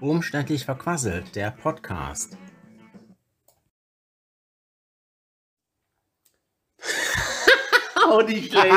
[0.00, 2.38] Umständlich verquasselt, der Podcast.
[8.06, 8.72] Auch nicht schlecht.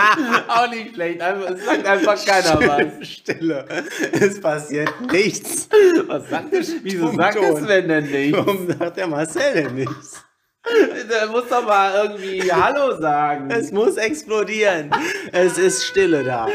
[0.47, 1.21] Auch nicht schlecht.
[1.21, 3.07] Einfach, es sagt einfach keiner was.
[3.07, 3.65] Stille.
[4.11, 5.69] Es passiert nichts.
[6.07, 6.73] Was sagt das?
[6.81, 7.45] Wieso sagt Ton.
[7.45, 8.33] es Sven denn nicht?
[8.33, 10.25] Warum sagt der Marcel denn nichts?
[11.09, 13.49] Der muss doch mal irgendwie Hallo sagen.
[13.49, 14.91] Es muss explodieren.
[15.31, 16.47] Es ist Stille da.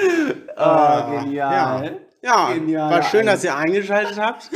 [0.56, 2.00] oh, genial.
[2.22, 4.50] Ja, Genial, war schön, dass ihr eingeschaltet habt.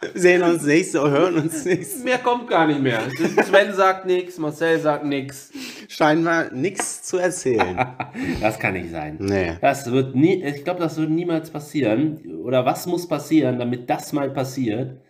[0.00, 2.04] Wir sehen uns nächste, hören uns nächste.
[2.04, 3.00] Mehr kommt gar nicht mehr.
[3.44, 5.50] Sven sagt nichts, Marcel sagt nichts.
[5.88, 7.76] Scheinbar nichts zu erzählen.
[8.40, 9.16] Das kann nicht sein.
[9.18, 9.56] Nee.
[9.60, 12.40] Das wird nie, ich glaube, das wird niemals passieren.
[12.44, 15.00] Oder was muss passieren, damit das mal passiert,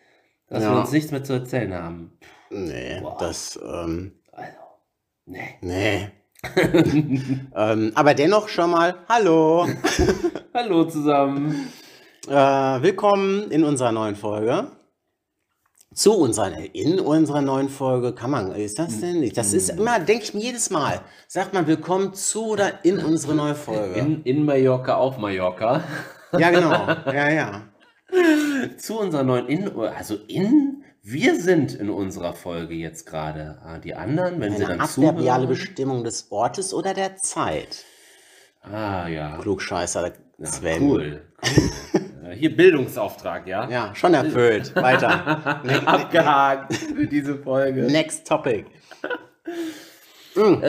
[0.49, 0.73] dass Ja.
[0.73, 2.13] wir uns nichts mehr zu erzählen haben?
[2.51, 3.17] Nee, Boah.
[3.21, 4.53] das, ähm, Also,
[5.27, 5.55] nee.
[5.61, 6.09] nee.
[7.55, 9.67] ähm, aber dennoch schon mal, hallo.
[10.55, 11.71] Hallo zusammen.
[12.27, 14.73] Äh, willkommen in unserer neuen Folge.
[15.95, 19.37] Zu unserer, in unserer neuen Folge, kann man, ist das denn nicht?
[19.37, 23.35] Das ist immer, denke ich mir jedes Mal, sagt man willkommen zu oder in unsere
[23.35, 23.99] neue Folge.
[24.01, 25.85] In, in Mallorca auf Mallorca.
[26.33, 26.73] ja, genau,
[27.13, 27.63] ja, ja.
[28.79, 33.59] Zu unserer neuen, in, also in, wir sind in unserer Folge jetzt gerade.
[33.65, 35.47] Ah, Die anderen, wenn sie Eine dann adverbiale.
[35.47, 37.85] Bestimmung des Ortes oder der Zeit.
[38.63, 39.39] Ah, ja.
[39.39, 40.83] Klugscheißer ja Sven.
[40.83, 41.23] cool.
[41.43, 42.01] cool.
[42.29, 43.71] Äh, Hier Bildungsauftrag, ja?
[43.71, 44.75] Ja, schon erfüllt.
[44.77, 45.65] Weiter.
[45.87, 47.85] Abgehakt für diese Folge.
[47.85, 48.67] Next topic.
[50.35, 50.63] Mm.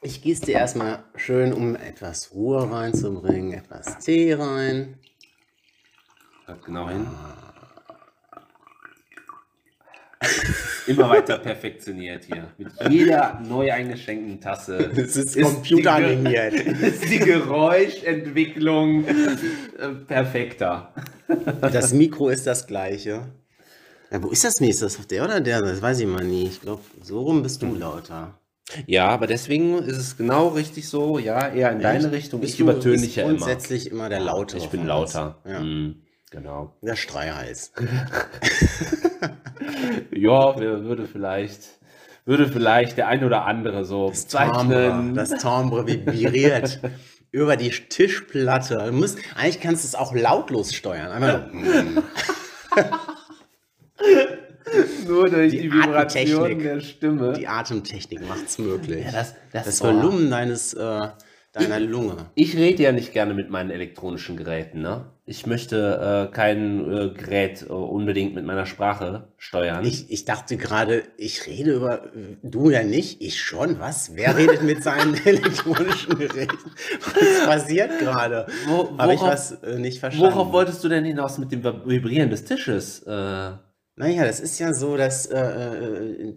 [0.00, 4.98] Ich gieße dir erstmal schön, um etwas Ruhe reinzubringen, etwas Tee rein.
[6.46, 7.06] Hört genau hin.
[10.86, 12.48] Immer weiter perfektioniert hier.
[12.58, 14.90] Mit jeder neu eingeschenkten Tasse.
[14.96, 16.54] Es ist Ge- computeranimiert.
[16.82, 20.92] ist die Geräuschentwicklung äh, perfekter.
[21.60, 23.26] Das Mikro ist das gleiche.
[24.10, 24.86] Ja, wo ist das nächste?
[24.86, 25.60] Ist das der oder der?
[25.62, 26.44] Das weiß ich mal nie.
[26.46, 28.38] Ich glaube, so rum bist du lauter.
[28.86, 32.40] Ja, aber deswegen ist es genau richtig so, ja, eher in deine Richtung.
[32.40, 33.32] Bist ich du- übertöne dich ja immer.
[33.36, 34.58] grundsätzlich immer der Lautere.
[34.60, 35.38] Ich bin lauter.
[35.48, 35.60] Ja.
[35.60, 35.96] Mhm,
[36.36, 36.76] genau.
[36.82, 37.72] Der Streihals.
[40.12, 41.60] Ja, würde vielleicht,
[42.24, 45.14] würde vielleicht der ein oder andere so Das Timbre, bezeichnen.
[45.14, 46.80] das Timbre vibriert
[47.30, 48.78] über die Tischplatte.
[48.86, 51.10] Du musst, eigentlich kannst du es auch lautlos steuern.
[51.10, 52.02] Einfach nur.
[55.06, 56.62] Nur durch Die die, Vibration Atemtechnik.
[56.62, 57.32] der Stimme.
[57.34, 59.04] Die Atemtechnik macht es möglich.
[59.04, 59.80] ja, das, das, das.
[59.82, 61.08] Volumen deines, äh,
[61.56, 62.16] deiner Lunge.
[62.34, 65.06] Ich rede ja nicht gerne mit meinen elektronischen Geräten, ne?
[65.28, 69.84] Ich möchte äh, kein äh, Gerät äh, unbedingt mit meiner Sprache steuern.
[69.84, 72.12] Ich, ich dachte gerade, ich rede über,
[72.44, 74.12] du ja nicht, ich schon, was?
[74.14, 76.56] Wer redet mit seinen elektronischen Geräten?
[77.00, 78.46] Was passiert gerade?
[78.68, 80.32] Wo- Habe ich was äh, nicht verstanden?
[80.32, 83.02] Worauf wolltest du denn hinaus mit dem Vibrieren des Tisches?
[83.02, 83.50] Äh,
[83.98, 86.34] Naja, das ist ja so, dass äh, äh,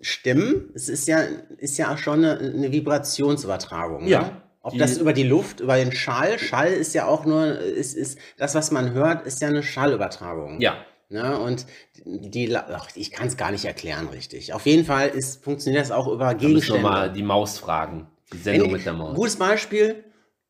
[0.00, 1.20] Stimmen, es ist ja,
[1.58, 4.06] ist ja auch schon eine, eine Vibrationsübertragung.
[4.08, 4.22] Ja.
[4.22, 4.42] Ne?
[4.62, 7.96] Ob Die- das über die Luft, über den Schall, Schall ist ja auch nur, ist,
[7.96, 10.60] ist das, was man hört, ist ja eine Schallübertragung.
[10.60, 10.74] ja.
[11.12, 11.36] Ne?
[11.40, 11.66] Und
[12.04, 14.52] die, ach, ich kann es gar nicht erklären richtig.
[14.52, 16.82] Auf jeden Fall ist, funktioniert das auch über Da Gegenstände.
[16.82, 18.06] mal die Maus fragen.
[18.32, 19.16] Die Sendung Wenn- mit der Maus.
[19.16, 20.04] Gutes Beispiel,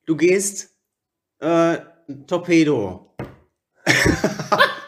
[0.05, 0.69] du gehst
[1.39, 1.79] äh,
[2.27, 3.15] Torpedo.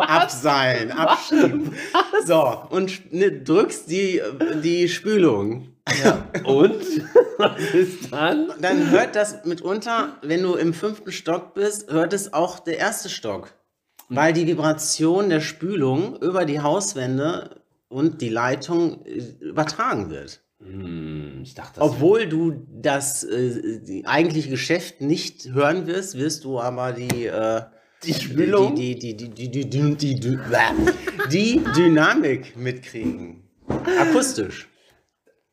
[0.00, 1.74] Abseilen, abschieben.
[2.24, 4.20] So, und ne, drückst die,
[4.62, 5.68] die Spülung.
[6.04, 6.28] Ja.
[6.44, 6.82] Und?
[7.38, 8.50] Was ist dann?
[8.60, 13.08] Dann hört das mitunter, wenn du im fünften Stock bist, hört es auch der erste
[13.08, 13.52] Stock.
[14.08, 20.40] Weil die Vibration der Spülung über die Hauswände und die Leitung äh, übertragen wird.
[20.62, 26.60] Hm, ich dachte, das Obwohl du das äh, eigentliche Geschäft nicht hören wirst, wirst du
[26.60, 27.62] aber die, äh,
[28.04, 28.74] Die Spülung?
[28.74, 30.38] die, die, die, die, die, die, die, die,
[31.30, 33.42] die Dynamik mitkriegen.
[34.00, 34.68] Akustisch.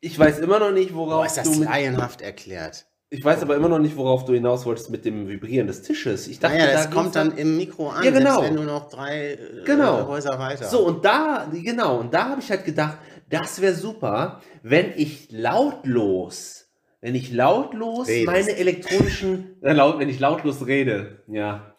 [0.00, 2.86] ich weiß immer noch nicht, worauf Boah, ist das du mit, laienhaft erklärt.
[3.10, 6.26] Ich weiß aber immer noch nicht, worauf du hinaus wolltest mit dem Vibrieren des Tisches.
[6.28, 8.42] Ich dachte, Naja, da das ging's kommt dann im Mikro an, Ja, genau.
[8.42, 10.06] wenn du noch drei äh, Genau.
[10.08, 10.66] Häuser weiter.
[10.68, 12.98] So, und da, genau, und da habe ich halt gedacht,
[13.30, 16.66] das wäre super, wenn ich lautlos,
[17.00, 18.26] wenn ich lautlos Redest.
[18.26, 21.74] meine elektronischen, äh, laut, wenn ich lautlos rede, ja.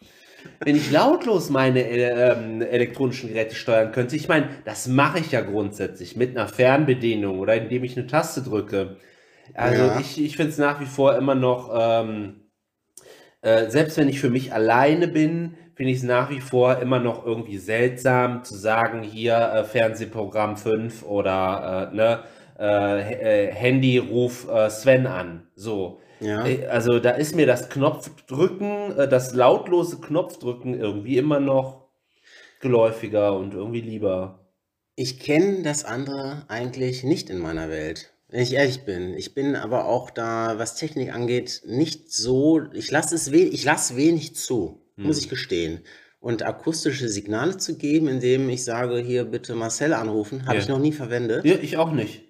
[0.62, 5.32] Wenn ich lautlos meine äh, ähm, elektronischen Geräte steuern könnte, ich meine, das mache ich
[5.32, 8.96] ja grundsätzlich mit einer Fernbedienung oder indem ich eine Taste drücke.
[9.54, 10.00] Also Ja.
[10.00, 12.42] ich, ich finde es nach wie vor immer noch, ähm,
[13.42, 16.98] äh, selbst wenn ich für mich alleine bin, finde ich es nach wie vor immer
[16.98, 22.24] noch irgendwie seltsam zu sagen, hier äh, Fernsehprogramm 5 oder äh, ne,
[22.58, 25.46] äh, äh, Handy, ruf Sven an.
[25.54, 26.00] So.
[26.20, 26.46] Ja.
[26.46, 31.88] Äh, Also da ist mir das Knopfdrücken, äh, das lautlose Knopfdrücken irgendwie immer noch
[32.60, 34.46] geläufiger und irgendwie lieber.
[34.96, 39.14] Ich kenne das andere eigentlich nicht in meiner Welt, wenn ich ehrlich bin.
[39.14, 42.60] Ich bin aber auch da, was Technik angeht, nicht so.
[42.74, 45.80] Ich lasse es we ich lasse wenig zu, muss ich gestehen.
[46.18, 50.60] Und akustische Signale zu geben, indem ich sage, hier bitte Marcel anrufen, habe Ja.
[50.62, 51.46] ich noch nie verwendet.
[51.46, 52.24] Ja, ich auch nicht.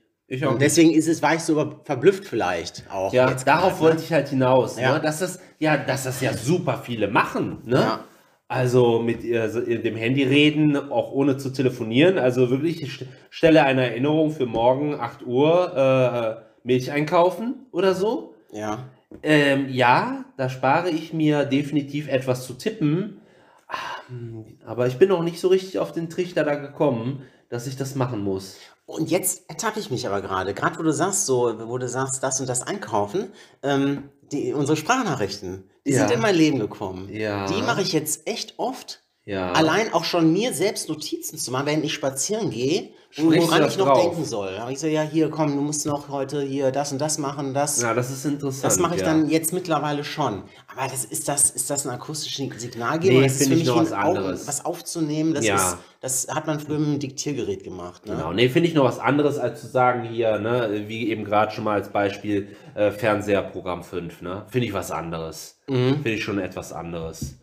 [0.48, 3.12] Und deswegen ist es, war ich so verblüfft vielleicht auch.
[3.12, 4.02] Ja, jetzt darauf gerade, wollte ne?
[4.04, 4.94] ich halt hinaus, Ja.
[4.94, 5.00] ne?
[5.00, 7.76] dass das ja, dass das ja super viele machen, ne?
[7.80, 8.04] Ja.
[8.48, 12.18] Also mit so in dem Handy reden, auch ohne zu telefonieren.
[12.18, 17.94] Also wirklich, ich st- stelle eine Erinnerung für morgen 8 Uhr äh, Milch einkaufen oder
[17.94, 18.34] so.
[18.52, 18.88] Ja.
[19.22, 23.20] Ähm, ja, da spare ich mir definitiv etwas zu tippen.
[23.68, 23.76] Ah,
[24.08, 27.76] hm, Aber ich bin noch nicht so richtig auf den Trichter da gekommen, dass ich
[27.76, 28.58] das machen muss.
[28.90, 32.22] Und jetzt ertappe ich mich aber gerade, gerade wo du sagst, so, wo du sagst,
[32.22, 33.32] das und das einkaufen,
[33.62, 35.98] ähm, die, unsere Sprachnachrichten, die Ja.
[36.00, 37.08] sind in mein Leben gekommen.
[37.08, 37.46] Ja.
[37.46, 39.02] Die mache ich jetzt echt oft.
[39.30, 39.52] Ja.
[39.52, 43.76] Allein auch schon mir selbst Notizen zu machen, wenn ich spazieren gehe, Sprichst woran ich
[43.76, 44.02] noch drauf?
[44.02, 44.54] denken soll.
[44.54, 47.18] Da habe ich so, ja, hier, komm, du musst noch heute hier das und das
[47.18, 47.80] machen, das.
[47.80, 48.64] Ja, das ist interessant.
[48.64, 49.06] Das mache ich ja.
[49.06, 50.42] dann jetzt mittlerweile schon.
[50.66, 53.14] Aber das ist das, ist das ein akustisches Signalgeber?
[53.14, 54.48] Nee, das ist für mich noch was anderes.
[54.48, 55.32] was aufzunehmen.
[55.34, 55.56] Das, Ja.
[55.56, 58.06] ist, das hat man früher mit dem Diktiergerät gemacht.
[58.06, 58.14] Ne?
[58.16, 61.52] Genau, nee, finde ich noch was anderes, als zu sagen hier, ne, wie eben gerade
[61.52, 64.44] schon mal als Beispiel, äh, Fernseher Programm 5, ne?
[64.48, 65.60] Finde ich was anderes.
[65.68, 65.94] Mhm.
[65.94, 67.39] Finde ich schon etwas anderes.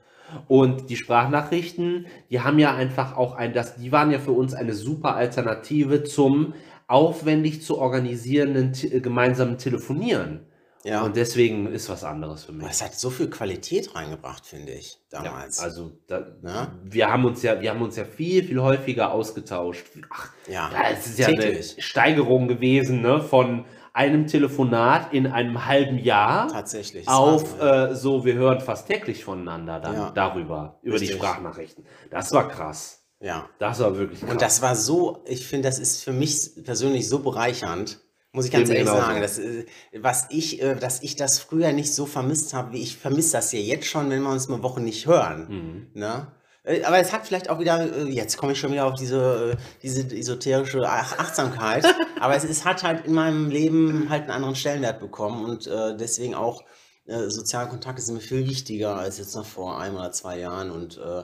[0.48, 4.54] Und die Sprachnachrichten, die haben ja einfach auch ein, das, die waren ja für uns
[4.54, 6.54] eine super Alternative zum
[6.88, 10.42] aufwendig zu organisierenden te gemeinsamen Telefonieren.
[10.84, 11.02] Ja.
[11.02, 12.62] Und deswegen ist was anderes für mich.
[12.64, 15.60] Aber es hat so viel Qualität reingebracht, finde ich, Ja, damals.
[15.60, 16.72] also da, Ja.
[16.84, 19.86] wir haben uns ja, wir haben uns ja viel, viel häufiger ausgetauscht.
[20.10, 21.74] Ach, Ja, ja, es ist ja täglich.
[21.74, 23.66] eine Steigerung gewesen, ne, von
[23.98, 27.08] einem Telefonat in einem halben Jahr Tatsächlich.
[27.08, 30.12] auf äh, so, wir hören fast täglich voneinander dann Ja.
[30.12, 31.18] darüber, über die Richtig.
[31.18, 31.84] Sprachnachrichten.
[32.12, 33.04] Das war krass.
[33.20, 33.50] ja.
[33.60, 34.30] Das war wirklich krass.
[34.32, 38.00] Und das war so, ich finde, das ist für mich persönlich so bereichernd.
[38.34, 39.66] Muss ich ganz mir ehrlich sagen, dass, äh,
[40.00, 43.52] was ich, äh, dass ich das früher nicht so vermisst habe, wie ich vermisse das
[43.52, 45.48] ja jetzt schon, wenn wir uns mal Wochen nicht hören.
[45.94, 46.00] Mhm.
[46.00, 46.28] Ne?
[46.68, 49.54] Äh, Aber es hat vielleicht auch wieder, äh, jetzt komme ich schon wieder auf diese,
[49.54, 51.86] äh, diese esoterische Ach- Achtsamkeit,
[52.20, 55.96] aber es, es hat halt in meinem Leben halt einen anderen Stellenwert bekommen und äh,
[55.98, 56.64] deswegen auch
[57.06, 60.70] äh, soziale Kontakte sind mir viel wichtiger als jetzt noch vor einem oder zwei Jahren
[60.72, 61.24] und äh,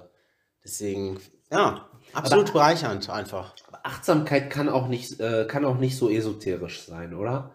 [0.64, 1.20] deswegen,
[1.52, 3.54] ja, absolut bereichernd einfach.
[3.68, 5.20] Aber Achtsamkeit kann auch nicht,
[5.50, 7.54] kann auch nicht so esoterisch sein, oder?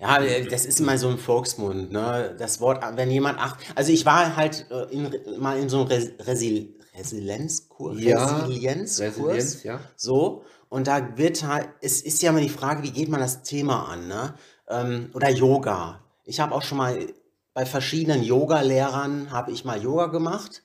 [0.00, 0.20] Ja,
[0.50, 2.36] das ist immer so ein Volksmund, ne?
[2.38, 6.10] Das Wort, wenn jemand acht, also ich war halt in, mal in so einem Res
[6.26, 9.80] Resil Resilienzkurs, Ja, Resilienzkurs, Resilienz, ja.
[9.96, 13.42] so, und da wird halt, es ist ja immer die Frage, wie geht man das
[13.42, 14.34] Thema an, ne?
[14.68, 16.00] Ähm, oder Yoga.
[16.24, 17.06] Ich habe auch schon mal
[17.54, 20.62] bei verschiedenen Yoga-Lehrern habe ich mal Yoga gemacht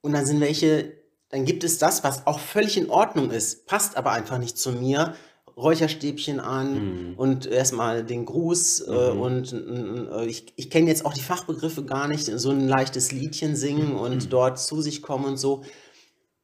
[0.00, 0.94] und dann sind welche,
[1.28, 4.72] dann gibt es das, was auch völlig in Ordnung ist, passt aber einfach nicht zu
[4.72, 5.14] mir.
[5.62, 6.74] Räucherstäbchen an
[7.10, 7.14] Mhm.
[7.16, 9.20] und erstmal den Gruß äh, Mhm.
[9.20, 13.56] und äh, ich, ich kenne jetzt auch die Fachbegriffe gar nicht, so ein leichtes Liedchen
[13.56, 15.62] singen und dort zu sich kommen und so.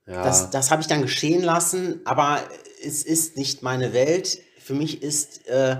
[0.06, 0.22] Ja.
[0.22, 2.38] Das, das habe ich dann geschehen lassen, aber
[2.84, 4.38] es ist nicht meine Welt.
[4.60, 5.78] Für mich ist, äh,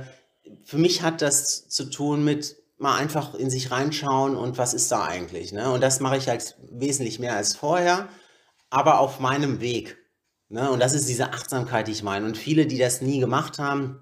[0.65, 4.91] für mich hat das zu tun mit mal einfach in sich reinschauen und was ist
[4.93, 5.53] da eigentlich.
[5.53, 5.71] Ne?
[5.71, 8.09] Und das mache ich halt wesentlich mehr als vorher,
[8.69, 9.97] aber auf meinem Weg.
[10.49, 10.71] Ne?
[10.71, 12.25] Und das ist diese Achtsamkeit, die ich meine.
[12.27, 13.99] Und viele, die das nie gemacht haben,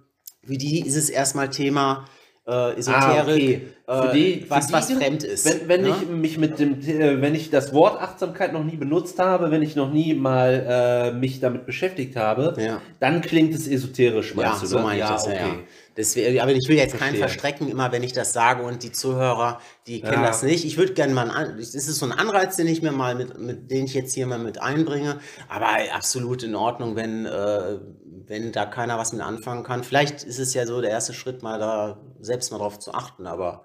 [0.46, 2.04] für die ist es erstmal Thema
[2.46, 5.46] äh, Esoterik, Ah, Für äh, die- was, die- was fremd ist.
[5.46, 5.94] Wenn, wenn ne?
[6.02, 9.62] ich mich mit dem, äh, wenn ich das Wort Achtsamkeit noch nie benutzt habe, wenn
[9.62, 12.82] ich noch nie mal äh, mich damit beschäftigt habe, Ja.
[13.00, 14.66] dann klingt es esoterisch, Ja, meinst du?
[14.66, 14.82] so ne?
[14.82, 15.54] meine ich das, ja, ja.
[15.96, 17.20] Deswegen, aber ich will jetzt keinen Verstehe.
[17.28, 20.26] verstrecken, immer wenn ich das sage und die Zuhörer, die kennen Ja.
[20.26, 20.64] das nicht.
[20.64, 23.70] Ich würde gerne mal, das ist so ein Anreiz, den ich mir mal mit, mit
[23.70, 27.78] den ich jetzt hier mal mit einbringe, aber absolut in Ordnung, wenn, äh,
[28.26, 29.84] wenn da keiner was mit anfangen kann.
[29.84, 33.26] Vielleicht ist es ja so der erste Schritt, mal da selbst mal drauf zu achten,
[33.28, 33.64] aber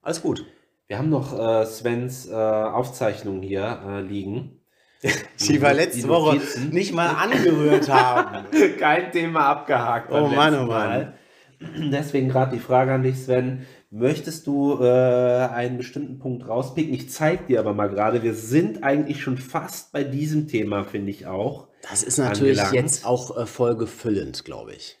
[0.00, 0.46] alles gut.
[0.86, 4.54] Wir haben noch äh, Svens äh, Aufzeichnung hier äh, liegen.
[5.40, 6.40] Die wir letzte Woche
[6.72, 8.46] nicht mal angerührt haben.
[8.80, 10.10] Kein Thema abgehakt.
[10.10, 10.66] Oh Mann, oh Mann.
[10.66, 11.18] Mal.
[11.60, 13.66] Deswegen gerade die Frage an dich, Sven.
[13.90, 14.86] Möchtest du äh,
[15.48, 16.92] einen bestimmten Punkt rauspicken?
[16.92, 21.10] Ich zeige dir aber mal gerade, wir sind eigentlich schon fast bei diesem Thema, finde
[21.10, 21.68] ich auch.
[21.88, 22.74] Das ist natürlich Angelangt.
[22.92, 24.98] jetzt auch äh, folgefüllend, glaube ich.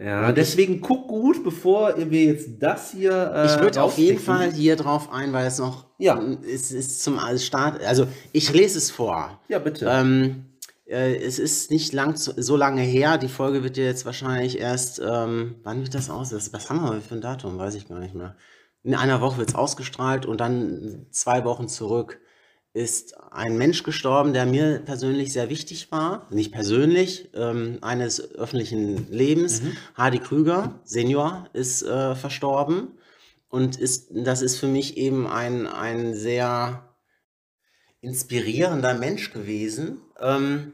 [0.00, 3.32] Ja, deswegen guck gut, bevor wir jetzt das hier.
[3.34, 4.20] Äh, Ich würde auf jeden.
[4.20, 6.20] Fall hier drauf ein, weil es noch Ja.
[6.52, 7.82] es ist zum Start.
[7.84, 9.40] Also ich lese es vor.
[9.48, 9.88] Ja, bitte.
[9.90, 10.44] Ähm,
[10.88, 13.18] Äh, es ist nicht lang zu, so lange her.
[13.18, 16.32] Die Folge wird ja jetzt wahrscheinlich erst, ähm, wann wird das aus?
[16.32, 17.58] Was haben wir für ein Datum?
[17.58, 18.36] Weiß ich gar nicht mehr.
[18.82, 22.20] In einer Woche wird es ausgestrahlt und dann zwei Wochen zurück
[22.74, 26.26] ist ein Mensch gestorben, der mir persönlich sehr wichtig war.
[26.30, 29.62] Nicht persönlich, ähm, eines öffentlichen Lebens.
[29.94, 32.92] Hardy Krüger, Senior, ist äh, verstorben.
[33.48, 36.87] Und ist, das ist für mich eben ein, ein sehr
[38.00, 40.72] inspirierender Mensch gewesen, ähm,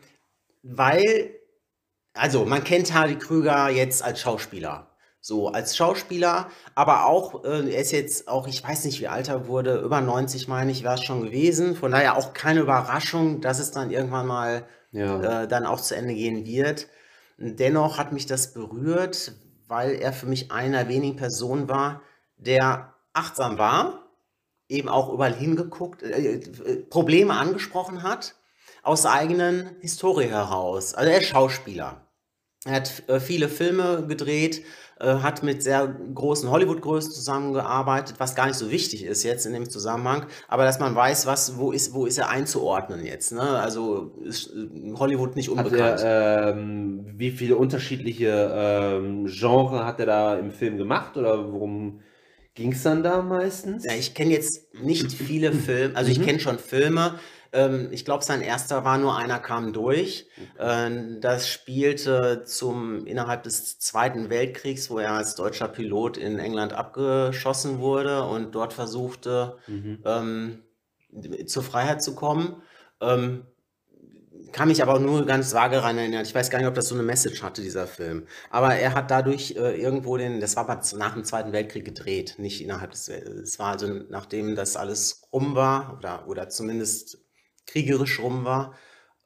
[0.62, 1.30] weil,
[2.14, 4.90] also man kennt Hardy Krüger jetzt als Schauspieler.
[5.20, 9.28] So, als Schauspieler, aber auch, äh, er ist jetzt auch, ich weiß nicht, wie alt
[9.28, 11.76] er wurde, über 90 meine ich, war es schon gewesen.
[11.76, 15.42] Von daher auch keine Überraschung, dass es dann irgendwann mal Ja.
[15.44, 16.88] äh, dann auch zu Ende gehen wird.
[17.38, 19.32] Dennoch hat mich das berührt,
[19.66, 22.02] weil er für mich einer wenigen Personen war,
[22.36, 24.03] der achtsam war,
[24.68, 28.34] eben auch überall hingeguckt, äh, äh, Probleme angesprochen hat,
[28.82, 30.94] aus der eigenen Historie heraus.
[30.94, 32.02] Also er ist Schauspieler.
[32.64, 34.62] Er hat äh, viele Filme gedreht,
[34.98, 39.52] äh, hat mit sehr großen Hollywood-Größen zusammengearbeitet, was gar nicht so wichtig ist jetzt in
[39.52, 43.32] dem Zusammenhang, aber dass man weiß, was, wo ist, wo ist er einzuordnen jetzt.
[43.32, 43.42] Ne?
[43.42, 46.00] Also ist äh, Hollywood nicht unbekannt.
[46.00, 52.00] er, ähm, wie viele unterschiedliche ähm, Genre hat er da im Film gemacht oder worum
[52.54, 53.84] ging es dann da meistens?
[53.86, 56.22] Ja, ich kenne jetzt nicht viele Filme, also ich Mhm.
[56.22, 57.18] kenne schon Filme.
[57.52, 60.28] Ähm, ich glaube, sein erster war nur einer kam durch.
[60.58, 66.72] Ähm, das spielte zum innerhalb des Zweiten Weltkriegs, wo er als deutscher Pilot in England
[66.72, 70.04] abgeschossen wurde und dort versuchte, Mhm.
[70.04, 70.64] ähm,
[71.46, 72.62] zur Freiheit zu kommen.
[73.00, 73.46] Ähm,
[74.54, 76.22] kann mich aber nur ganz vage daran erinnern.
[76.22, 78.28] Ich weiß gar nicht, ob das so eine Message hatte, dieser Film.
[78.50, 82.36] Aber er hat dadurch äh, irgendwo den, das war aber nach dem Zweiten Weltkrieg gedreht,
[82.38, 87.18] nicht innerhalb des, es war also nachdem das alles rum war oder, oder zumindest
[87.66, 88.74] kriegerisch rum war.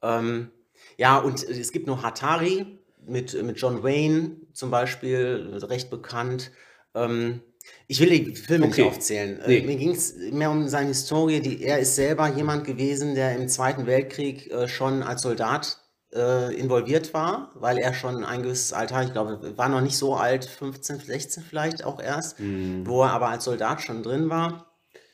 [0.01, 0.49] Ähm,
[0.97, 6.49] ja, und es gibt noch Hatari mit, mit John Wayne zum Beispiel, recht bekannt.
[6.95, 7.43] Ähm,
[7.87, 8.83] ich will die Filme Okay.
[8.83, 9.39] nicht aufzählen.
[9.41, 9.61] Äh, Nee.
[9.65, 11.39] Mir ging es mehr um seine Historie.
[11.41, 15.79] Die, er ist selber jemand gewesen, der im Zweiten Weltkrieg äh, schon als Soldat
[16.13, 20.15] äh, involviert war, weil er schon ein gewisses Alter, ich glaube, war noch nicht so
[20.15, 22.85] alt, 15, 16 vielleicht auch erst, Mhm.
[22.87, 24.65] wo er aber als Soldat schon drin war.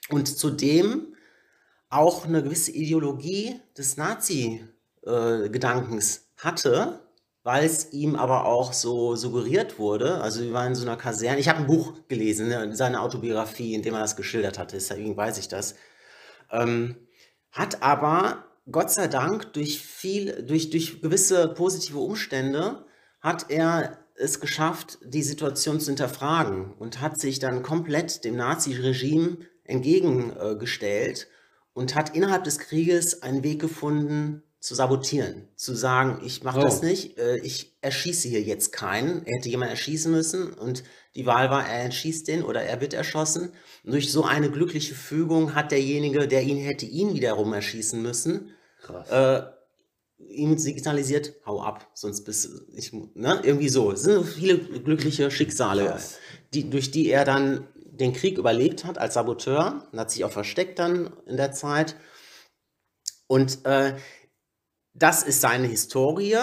[0.10, 1.16] Und zudem
[1.90, 7.00] auch eine gewisse Ideologie des Nazi-Gedankens hatte,
[7.46, 10.20] weil es ihm aber auch so suggeriert wurde.
[10.20, 11.40] Also wir waren in so einer Kaserne.
[11.40, 14.76] Ich habe ein Buch gelesen, ne, seine Autobiografie, in dem er das geschildert hatte.
[14.76, 15.76] Deswegen weiß ich das.
[16.52, 16.96] Ähm,
[17.52, 22.84] hat aber Gott sei Dank durch viel, durch, durch gewisse positive Umstände
[23.22, 29.38] hat er es geschafft, die Situation zu hinterfragen und hat sich dann komplett dem Nazi-Regime
[29.66, 31.28] entgegengestellt
[31.74, 36.82] und hat innerhalb des Krieges einen Weg gefunden, zu sabotieren, zu sagen, ich mache das
[36.82, 36.86] Oh.
[36.86, 39.24] nicht, äh, ich erschieße hier jetzt keinen.
[39.24, 42.96] Er hätte jemanden erschießen müssen und die Wahl war, er erschießt den oder er wird
[42.96, 43.52] erschossen.
[43.84, 48.56] Und durch so eine glückliche Fügung hat derjenige, der ihn hätte ihn wiederum erschießen müssen,
[49.12, 49.42] äh,
[50.18, 53.92] ihm signalisiert, hau ab, sonst bist du, ich, ne, irgendwie so.
[53.92, 56.18] Es sind so viele glückliche Schicksale, Krass.
[56.56, 60.32] die, durch die er dann den Krieg überlebt hat als Saboteur und hat sich auch
[60.32, 61.96] versteckt dann in der Zeit.
[63.28, 63.94] Und äh,
[64.96, 66.38] das ist seine Historie,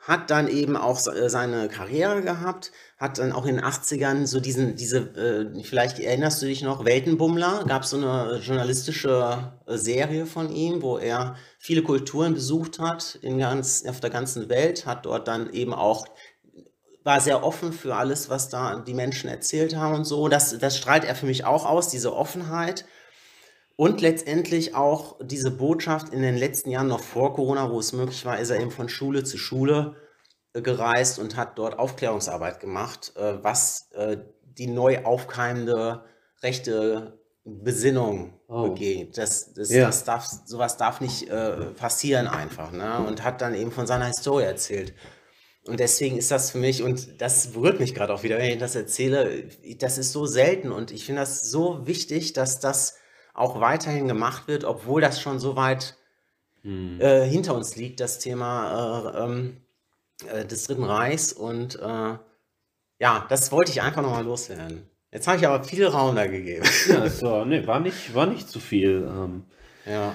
[0.00, 4.40] hat dann eben auch äh, seine Karriere gehabt, hat dann auch in den 80ern so
[4.40, 9.76] diesen, diese, äh, vielleicht erinnerst du dich noch, Weltenbummler, gab es so eine journalistische äh,
[9.76, 14.86] Serie von ihm, wo er viele Kulturen besucht hat in ganz, auf der ganzen Welt,
[14.86, 16.06] hat dort dann eben auch
[17.04, 20.28] war sehr offen für alles, was da die Menschen erzählt haben und so.
[20.28, 22.84] Das, das strahlt er für mich auch aus, diese Offenheit.
[23.80, 28.24] Und letztendlich auch diese Botschaft in den letzten Jahren, noch vor Corona, wo es möglich
[28.24, 29.94] war, ist er eben von Schule zu Schule
[30.52, 36.02] äh, gereist und hat dort Aufklärungsarbeit gemacht, äh, was äh, die neu aufkeimende
[36.42, 38.70] rechte Besinnung Oh.
[38.70, 39.16] begeht.
[39.16, 39.86] Das, das, Ja.
[39.86, 41.28] das darf, sowas darf nicht
[41.76, 42.72] passieren einfach.
[42.72, 42.98] Ne?
[43.06, 44.92] Und hat dann eben von seiner Historie erzählt.
[45.66, 48.58] Und deswegen ist das für mich, und das berührt mich gerade auch wieder, wenn ich
[48.58, 49.44] das erzähle,
[49.78, 52.94] das ist so selten und ich finde das so wichtig, dass das
[53.38, 55.96] auch weiterhin gemacht wird, obwohl das schon so weit
[56.62, 57.00] Hm.
[57.00, 59.56] äh, hinter uns liegt, das Thema äh, ähm,
[60.32, 61.32] äh, des Dritten Reichs.
[61.32, 62.18] Und äh,
[62.98, 64.88] ja, das wollte ich einfach nochmal loswerden.
[65.12, 66.66] Jetzt habe ich aber viel Raum da gegeben.
[66.88, 69.08] Ja, das war, nee, war, nicht, war nicht zu viel.
[69.08, 69.44] Ähm,
[69.86, 70.14] ja.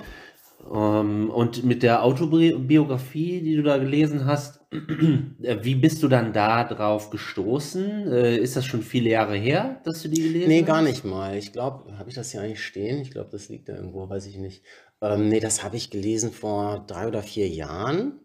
[0.72, 4.62] Ähm, und mit der Autobiografie, die du da gelesen hast,
[5.42, 8.12] äh, wie bist du dann da drauf gestoßen?
[8.12, 10.68] Äh, ist das schon viele Jahre her, dass du die gelesen Nee, hast?
[10.68, 11.38] gar nicht mal.
[11.38, 13.00] Ich glaube, habe ich das hier eigentlich stehen?
[13.02, 14.64] Ich glaube, das liegt da irgendwo, weiß ich nicht.
[15.02, 18.20] Ähm, nee, das habe ich gelesen vor drei oder vier Jahren.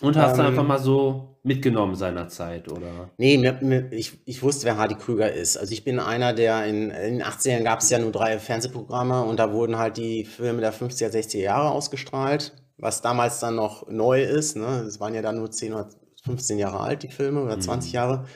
[0.00, 3.10] Und hast du Ähm, einfach mal so mitgenommen seinerzeit, oder?
[3.16, 5.56] Nee, mir, mir, ich, ich wusste, wer Hardy Krüger ist.
[5.56, 9.24] Also ich bin einer, der in, in den 80ern gab es ja nur drei Fernsehprogramme
[9.24, 13.88] und da wurden halt die Filme der 50er, 60er Jahre ausgestrahlt, was damals dann noch
[13.88, 14.56] neu ist.
[14.56, 14.84] Ne?
[14.86, 15.88] Es waren ja dann nur 10 oder
[16.24, 18.26] 15 Jahre alt, die Filme, oder 20 Jahre.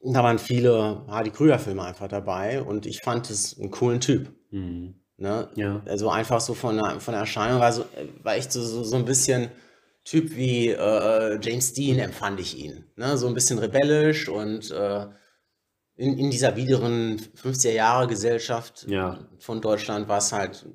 [0.00, 4.32] Und da waren viele Hardy Krüger-Filme einfach dabei und ich fand es einen coolen Typ.
[4.50, 4.94] Mhm.
[5.16, 5.48] Ne?
[5.54, 5.82] Ja.
[5.86, 7.84] Also einfach so von der, von der Erscheinung war, so,
[8.22, 9.50] war echt so, so, so ein bisschen
[10.04, 12.84] Typ wie äh, James Dean empfand ich ihn.
[12.96, 13.16] Ne?
[13.16, 15.06] So ein bisschen rebellisch und äh,
[15.96, 19.28] in, in dieser biederen 50er Jahre Gesellschaft Ja.
[19.38, 20.66] von Deutschland war es halt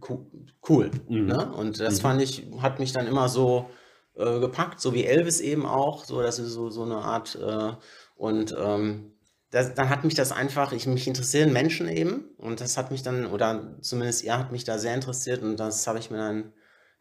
[0.00, 0.30] co-
[0.68, 0.90] cool.
[1.08, 1.26] Mhm.
[1.26, 1.52] Ne?
[1.52, 3.68] Und das fand ich, hat mich dann immer so
[4.14, 7.72] äh, gepackt, so wie Elvis eben auch, so das ist so, so eine Art äh,
[8.16, 9.12] und ähm,
[9.50, 13.02] das, dann hat mich das einfach, ich mich interessieren Menschen eben und das hat mich
[13.02, 16.52] dann, oder zumindest er hat mich da sehr interessiert und das habe ich mir dann,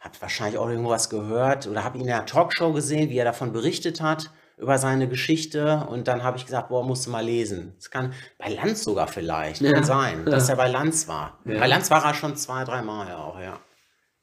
[0.01, 3.53] habe wahrscheinlich auch irgendwas gehört oder habe ihn in der Talkshow gesehen, wie er davon
[3.53, 7.74] berichtet hat, über seine Geschichte und dann habe ich gesagt, boah, musst du mal lesen.
[7.77, 9.72] Das kann, bei Lanz sogar vielleicht, Ja.
[9.72, 11.39] kann sein, dass er bei Lanz war.
[11.46, 11.60] Ja.
[11.60, 13.60] Bei Lanz war er schon zwei, drei Mal auch, ja.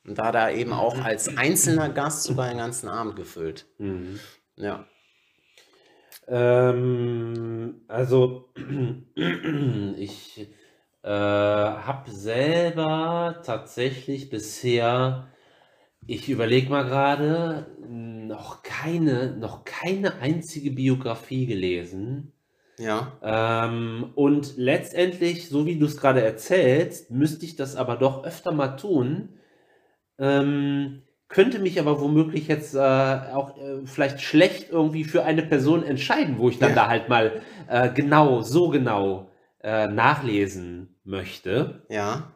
[0.06, 3.66] Und da er eben auch als einzelner Gast sogar den ganzen Abend gefüllt.
[3.78, 4.20] Mhm.
[4.56, 4.86] Ja.
[6.28, 8.50] Ähm, also,
[9.96, 10.48] ich
[11.02, 15.28] äh, habe selber tatsächlich bisher,
[16.08, 22.32] ich überlege mal gerade, noch keine, noch keine einzige Biografie gelesen.
[22.78, 23.12] Ja.
[23.22, 28.52] Ähm, und letztendlich, so wie du es gerade erzählst, müsste ich das aber doch öfter
[28.52, 29.30] mal tun.
[30.18, 35.82] Ähm, könnte mich aber womöglich jetzt äh, auch äh, vielleicht schlecht irgendwie für eine Person
[35.82, 36.74] entscheiden, wo ich dann Ja.
[36.76, 39.30] da halt mal äh, genau, so genau
[39.62, 41.82] äh, nachlesen möchte.
[41.90, 42.32] Ja.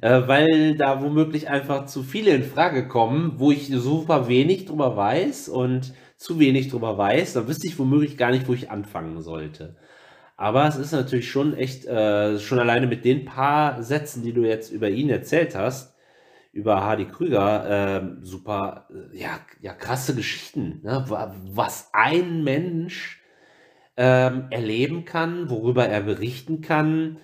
[0.00, 4.96] Äh, weil da womöglich einfach zu viele in Frage kommen, wo ich super wenig drüber
[4.96, 9.20] weiß und zu wenig drüber weiß, da wüsste ich womöglich gar nicht, wo ich anfangen
[9.22, 9.76] sollte.
[10.36, 14.44] Aber es ist natürlich schon echt, äh, schon alleine mit den paar Sätzen, die du
[14.44, 15.94] jetzt über ihn erzählt hast,
[16.52, 17.66] über Hardy Krüger,
[18.02, 21.04] ähm, super, äh, ja, ja, krasse Geschichten, ne?
[21.08, 23.22] Wa- was ein Mensch
[23.96, 27.18] ähm, erleben kann, worüber er berichten kann.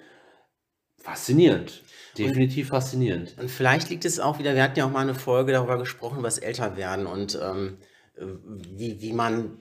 [0.97, 1.83] Faszinierend.
[2.19, 3.37] Definitiv faszinierend.
[3.39, 6.19] Und vielleicht liegt es auch wieder, wir hatten ja auch mal eine Folge darüber gesprochen,
[6.19, 7.79] über das Älterwerden und ähm,
[8.17, 9.59] äh, wie, wie man,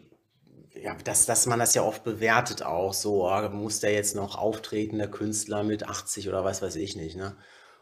[0.73, 4.37] ja, dass, dass man das ja oft bewertet auch, so, oh, muss der jetzt noch
[4.37, 7.35] auftreten, der Künstler mit 80 oder was weiß ich nicht, ne?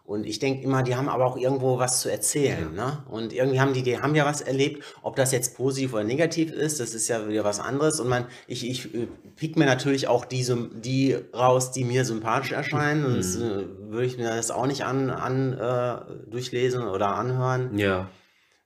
[0.09, 3.03] Und ich denke immer, die haben aber auch irgendwo was zu erzählen, ne?
[3.11, 6.51] Und irgendwie haben die, die haben ja was erlebt, ob das jetzt positiv oder negativ
[6.51, 7.99] ist, das ist ja wieder was anderes.
[7.99, 12.53] Und man, ich, ich äh, pick mir natürlich auch diese, die raus, die mir sympathisch
[12.53, 13.05] erscheinen.
[13.05, 17.77] Und das, äh, würde ich mir das auch nicht an, an äh, durchlesen oder anhören.
[17.77, 18.09] Ja.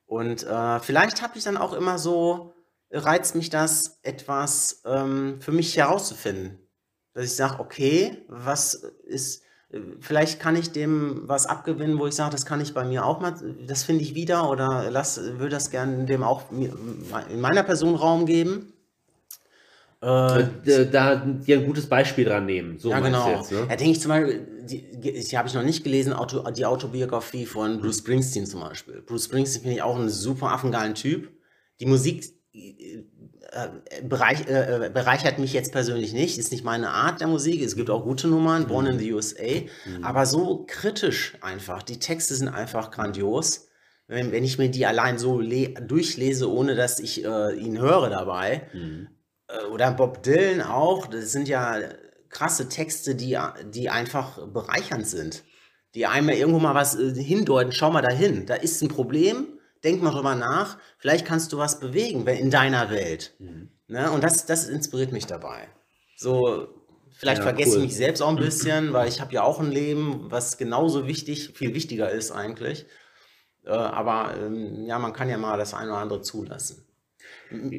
[0.06, 2.54] Und äh, vielleicht habe ich dann auch immer so,
[2.90, 6.58] reizt mich das etwas ähm, für mich herauszufinden.
[7.12, 8.72] Dass ich sage, okay, was
[9.04, 9.43] ist,
[10.00, 13.20] vielleicht kann ich dem was abgewinnen, wo ich sage, das kann ich bei mir auch
[13.20, 13.34] mal,
[13.66, 18.26] das finde ich wieder oder lass, würde das gerne dem auch in meiner Person Raum
[18.26, 18.72] geben.
[20.02, 22.78] Äh, Äh, Da dir ein gutes Beispiel dran nehmen.
[22.78, 23.26] So ja, meinst genau.
[23.26, 23.66] du jetzt, ne?
[23.68, 27.46] Da denke ich zum Beispiel, die, die habe ich noch nicht gelesen, Auto, die Autobiografie
[27.46, 29.02] von Bruce Springsteen zum Beispiel.
[29.02, 31.30] Bruce Springsteen finde ich auch einen super affengeilen Typ.
[31.80, 32.24] Die Musik
[34.02, 37.62] bereich, äh, äh, bereichert mich jetzt persönlich nicht, ist nicht meine Art der Musik.
[37.62, 39.62] Es gibt auch gute Nummern, Born in the USA,
[40.02, 41.82] aber so kritisch einfach.
[41.82, 43.68] Die Texte sind einfach grandios.
[44.06, 48.10] Wenn, wenn ich mir die allein so le durchlese, ohne dass ich äh, ihn höre
[48.10, 49.08] dabei, Mhm.
[49.48, 51.78] äh, oder Bob Dylan auch, das sind ja
[52.28, 53.38] krasse Texte, die,
[53.72, 55.42] die einfach bereichernd sind.
[55.94, 59.53] Die einem ja irgendwo mal was äh, hindeuten, schau mal dahin, da ist ein Problem,
[59.84, 63.34] denk mal drüber nach, vielleicht kannst du was bewegen wenn- in deiner Welt.
[63.38, 63.70] Mhm.
[63.88, 64.10] Ne?
[64.10, 65.68] Und das, das inspiriert mich dabei.
[66.16, 66.68] So,
[67.12, 67.76] vielleicht Ja, vergesse cool.
[67.78, 71.06] ich mich selbst auch ein bisschen, weil ich habe ja auch ein Leben, was genauso
[71.06, 72.86] wichtig, viel wichtiger ist eigentlich.
[73.64, 76.84] Äh, aber ähm, ja, man kann ja mal das eine oder andere zulassen.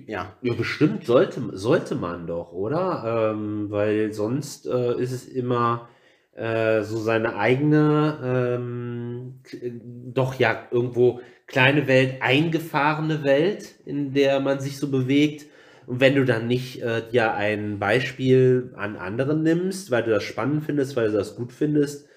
[0.08, 0.36] Ja.
[0.42, 3.32] Ja, bestimmt sollte, sollte man doch, oder?
[3.32, 5.90] Ähm, weil sonst äh, ist es immer
[6.34, 9.72] äh, so seine eigene, ähm, äh,
[10.14, 15.46] doch ja irgendwo kleine Welt, eingefahrene Welt, in der man sich so bewegt.
[15.88, 20.24] Und wenn du dann nicht äh, dir ein Beispiel an anderen nimmst, weil du das
[20.24, 22.08] spannend findest, weil du das gut findest,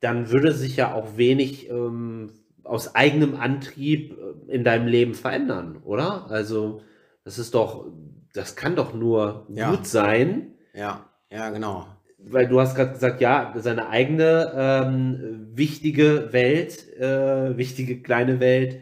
[0.00, 2.30] dann würde sich ja auch wenig ähm,
[2.62, 6.30] aus eigenem Antrieb äh, in deinem Leben verändern, oder?
[6.30, 6.82] Also,
[7.24, 7.86] das ist doch,
[8.32, 9.74] das kann doch nur Ja.
[9.74, 11.86] gut sein, Ja, ja, genau.
[12.18, 18.80] Weil du hast gerade gesagt, ja, seine eigene ähm, wichtige Welt, äh, wichtige kleine Welt,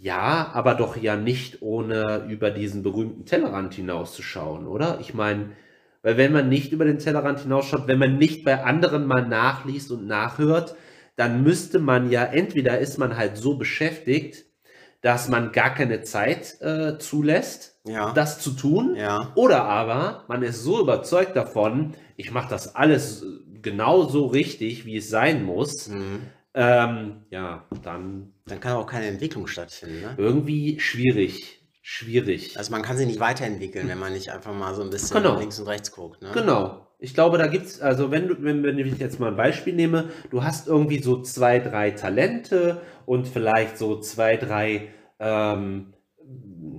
[0.00, 4.98] Ja, aber doch ja nicht ohne über diesen berühmten Tellerrand hinauszuschauen, oder?
[5.00, 5.50] Ich meine,
[6.02, 9.90] weil wenn man nicht über den Tellerrand hinausschaut, wenn man nicht bei anderen mal nachliest
[9.90, 10.76] und nachhört,
[11.16, 14.44] dann müsste man ja, entweder ist man halt so beschäftigt,
[15.00, 18.12] dass man gar keine Zeit äh, zulässt, Ja.
[18.12, 19.32] das zu tun, Ja.
[19.36, 23.26] oder aber man ist so überzeugt davon, ich mache das alles äh,
[23.62, 26.20] genau so richtig, wie es sein muss, Mhm.
[26.54, 30.00] ähm, ja, dann Dann kann auch keine Entwicklung stattfinden.
[30.02, 30.14] Ne?
[30.18, 31.54] irgendwie schwierig.
[31.82, 32.58] Schwierig.
[32.58, 35.38] Also man kann sich nicht weiterentwickeln, wenn man nicht einfach mal so ein bisschen Genau.
[35.38, 36.20] links und rechts guckt.
[36.22, 36.30] Ne?
[36.34, 36.86] Genau.
[36.98, 40.10] Ich glaube, da gibt's, also wenn du, wenn, wenn ich jetzt mal ein Beispiel nehme,
[40.30, 44.88] du hast irgendwie so zwei, drei Talente und vielleicht so zwei, drei,
[45.20, 45.94] ähm,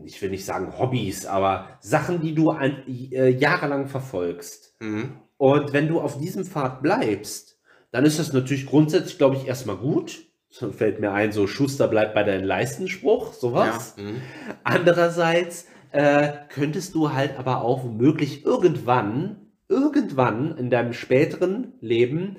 [0.06, 4.76] ich will nicht sagen Hobbys, aber Sachen, die du ein, äh, jahrelang verfolgst.
[4.82, 5.14] Mhm.
[5.40, 7.58] Und wenn du auf diesem Pfad bleibst,
[7.92, 10.26] dann ist das natürlich grundsätzlich, glaube ich, erstmal gut.
[10.50, 13.96] So fällt mir ein, so Schuster bleibt bei deinen Leistenspruch, sowas.
[13.98, 14.04] Ja.
[14.04, 14.22] Mhm.
[14.66, 22.36] Andererseits äh, könntest du halt aber auch womöglich irgendwann, irgendwann in deinem späteren Leben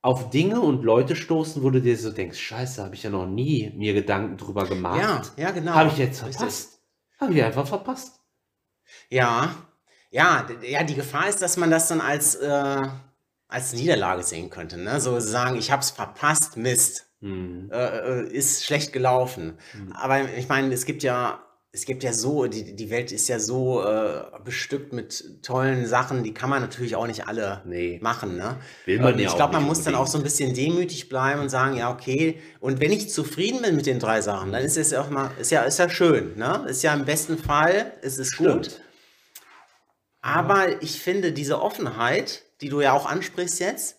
[0.00, 3.26] auf Dinge und Leute stoßen, wo du dir so denkst, scheiße, habe ich ja noch
[3.26, 5.02] nie mir Gedanken drüber gemacht.
[5.36, 5.74] ja, ja, genau.
[5.74, 6.80] Habe ich jetzt verpasst.
[7.20, 8.20] Habe ich einfach verpasst.
[9.10, 9.67] Ja,
[10.10, 12.82] ja, ja, die Gefahr ist, dass man das dann als, äh,
[13.48, 14.78] als Niederlage sehen könnte.
[14.78, 15.00] Ne?
[15.00, 17.68] So sagen, ich habe es verpasst, Mist, Hm.
[17.72, 19.58] äh, äh, ist schlecht gelaufen.
[19.72, 19.92] Hm.
[19.92, 21.42] Aber ich meine, es gibt ja,
[21.72, 26.22] es gibt ja so, die, die Welt ist ja so äh, bestückt mit tollen Sachen,
[26.22, 27.98] die kann man natürlich auch nicht alle Nee.
[28.02, 28.36] machen.
[28.36, 28.56] Ne?
[28.86, 30.12] Will man ja ich glaube, man muss dann auch unbedingt.
[30.12, 32.38] so ein bisschen demütig bleiben und sagen, ja, okay.
[32.60, 35.30] Und wenn ich zufrieden bin mit den drei Sachen, dann ist es ja auch mal,
[35.40, 36.64] ist ja, ist ja schön, ne?
[36.68, 38.80] Ist ja im besten Fall, ist es gut.
[40.20, 43.96] Aber ich finde, diese Offenheit, die du ja auch ansprichst jetzt,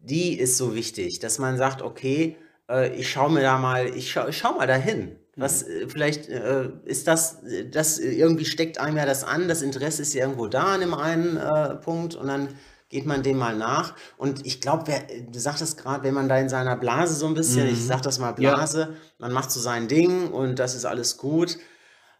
[0.00, 2.36] die ist so wichtig, dass man sagt, okay,
[2.68, 5.18] äh, ich schaue mir da mal, ich schau, ich schau mal dahin.
[5.36, 9.48] Was, äh, vielleicht äh, ist das, äh, das äh, irgendwie steckt einem ja das an,
[9.48, 12.48] das Interesse ist ja irgendwo da an dem einen äh, Punkt und dann
[12.88, 13.94] geht man dem mal nach.
[14.16, 14.90] Und ich glaube,
[15.30, 18.18] du sagtest gerade, wenn man da in seiner Blase so ein bisschen, ich sag das
[18.18, 18.54] mal Ja.
[18.54, 21.58] Blase, man macht so sein Ding und das ist alles gut,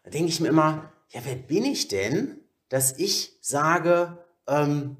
[0.03, 4.97] da denke ich mir immer, ja, wer bin ich denn, dass ich sage, ähm,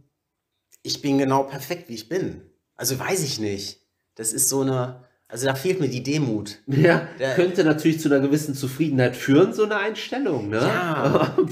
[0.83, 2.41] ich bin genau perfekt, wie ich bin?
[2.75, 3.79] Also weiß ich nicht.
[4.15, 6.59] Das ist so eine, also da fehlt mir die Demut.
[6.67, 10.57] Ja, Der- könnte natürlich zu einer gewissen Zufriedenheit führen, so eine Einstellung, ne?
[10.57, 11.35] Ja.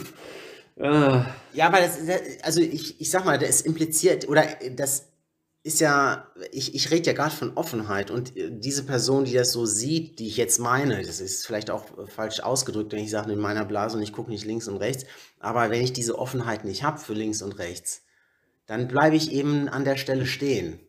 [0.80, 2.12] Ah, Ja, aber das ist,
[2.46, 5.08] also ich, ich sag mal, das impliziert, oder das
[5.68, 9.52] ist ja, ich, ich rede ja gerade von Offenheit und äh, diese Person, die das
[9.52, 13.12] so sieht, die ich jetzt meine, das ist vielleicht auch äh, falsch ausgedrückt, wenn ich
[13.12, 15.06] sage, in meiner Blase und ich gucke nicht links und rechts,
[15.40, 18.04] aber wenn ich diese Offenheit nicht habe für links und rechts,
[18.66, 20.80] dann bleibe ich eben an der Stelle stehen.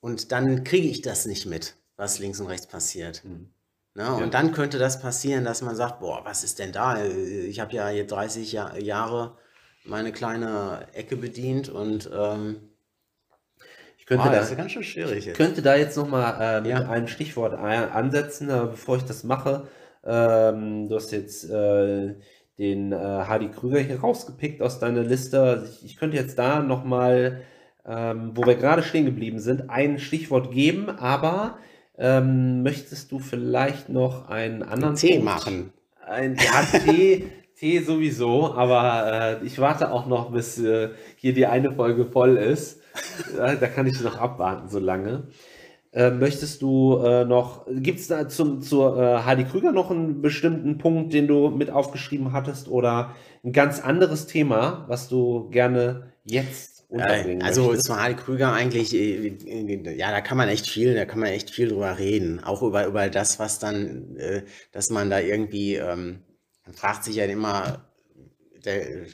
[0.00, 3.22] Und dann kriege ich das nicht mit, was links und rechts passiert.
[3.22, 3.50] Hm.
[3.94, 4.14] Ne?
[4.14, 7.02] Und dann könnte das passieren, dass man sagt, boah, was ist denn da?
[7.04, 9.36] Ich habe ja jetzt 30 Jahr, Jahre
[9.84, 12.75] meine kleine Ecke bedient und ähm,
[14.06, 15.36] könnte, boah, da, das ist ganz schön schwierig jetzt.
[15.36, 16.88] könnte da jetzt nochmal äh, mit Ja.
[16.88, 19.66] einem Stichwort ansetzen, äh, bevor ich das mache.
[20.04, 22.14] Ähm, du hast jetzt äh,
[22.58, 25.40] den äh, Hardy Krüger hier rausgepickt aus deiner Liste.
[25.42, 27.42] Also Ich, ich könnte jetzt da nochmal,
[27.86, 31.58] ähm, wo wir gerade stehen geblieben sind, ein Stichwort geben, aber
[31.98, 35.72] ähm, möchtest du vielleicht noch einen anderen Tee Punkt- machen.
[36.06, 37.26] Ein, ja, Tee,
[37.58, 42.36] Tee sowieso, aber äh, ich warte auch noch, bis äh, hier die eine Folge voll
[42.36, 42.80] ist.
[43.36, 45.28] Da kann ich noch abwarten, so lange.
[45.92, 50.78] Äh, möchtest du äh, noch, gibt es da zum, zur äh, Krüger noch einen bestimmten
[50.78, 56.86] Punkt, den du mit aufgeschrieben hattest oder ein ganz anderes Thema, was du gerne jetzt
[56.90, 57.84] unterbringen Äh, also möchtest?
[57.84, 61.50] zu Hardy Krüger eigentlich, äh, ja, da kann man echt viel, da kann man echt
[61.50, 62.42] viel drüber reden.
[62.42, 66.22] Auch über, über das, was dann, äh, dass man da irgendwie, ähm,
[66.64, 67.84] man fragt sich ja immer,
[68.64, 69.06] der,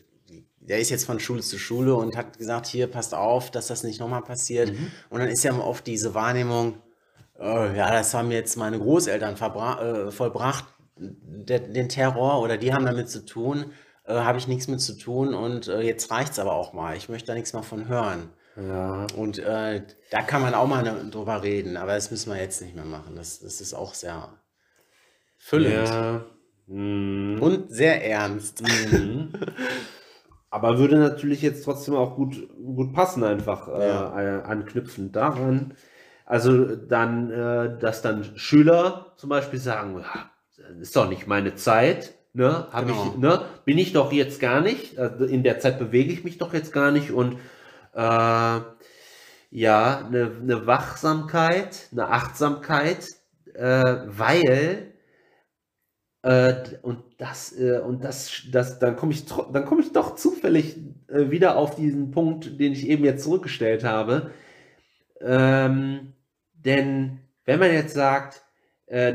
[0.69, 3.83] der ist jetzt von Schule zu Schule und hat gesagt, hier, passt auf, dass das
[3.83, 4.73] nicht nochmal passiert.
[5.11, 6.75] Und dann ist ja oft diese Wahrnehmung,
[7.39, 10.65] äh, ja, das haben jetzt meine Großeltern äh, vollbracht,
[10.97, 13.73] der, den Terror oder die haben damit zu tun,
[14.07, 16.97] äh, habe ich nichts mit zu tun und äh, jetzt reicht's aber auch mal.
[16.97, 18.31] Ich möchte da nichts mehr von hören.
[18.57, 19.07] ja.
[19.17, 22.61] Und äh, da kann man auch mal ne- drüber reden, aber das müssen wir jetzt
[22.63, 23.17] nicht mehr machen.
[23.17, 24.29] Das, das ist auch sehr
[25.39, 26.25] füllend Ja.
[26.69, 27.39] Hm.
[27.41, 28.63] und sehr ernst.
[28.63, 29.33] Mhm.
[30.53, 34.21] Aber würde natürlich jetzt trotzdem auch gut, gut passen, einfach äh, Ja.
[34.21, 35.73] äh, anknüpfend daran.
[36.27, 41.55] Also dann, äh, dass dann Schüler zum Beispiel sagen, "Ja, das ist doch nicht meine
[41.55, 42.67] Zeit, ne?
[42.71, 43.07] Hab Genau.
[43.15, 43.41] ich, ne?
[43.65, 44.99] Bin ich doch jetzt gar nicht.
[44.99, 47.39] Also in der Zeit bewege ich mich doch jetzt gar nicht und
[47.95, 48.61] äh,
[49.55, 53.07] ja, eine, eine Wachsamkeit, eine Achtsamkeit,
[53.55, 54.92] äh, weil
[56.23, 60.77] Äh, und das, äh, und das, das, dann komme ich, dann komme ich doch zufällig
[61.09, 64.31] äh, wieder auf diesen Punkt, den ich eben jetzt zurückgestellt habe.
[65.21, 66.13] Ähm,
[66.53, 68.43] denn wenn man jetzt sagt,
[68.87, 69.15] äh,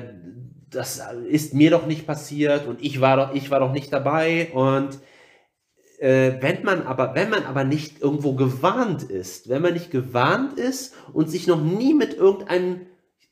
[0.70, 4.52] das ist mir doch nicht passiert und ich war doch, ich war doch nicht dabei
[4.54, 5.00] und
[6.00, 10.60] äh, wenn man aber, wenn man aber nicht irgendwo gewarnt ist, wenn man nicht gewarnt
[10.60, 12.88] ist und sich noch nie mit irgendeinem,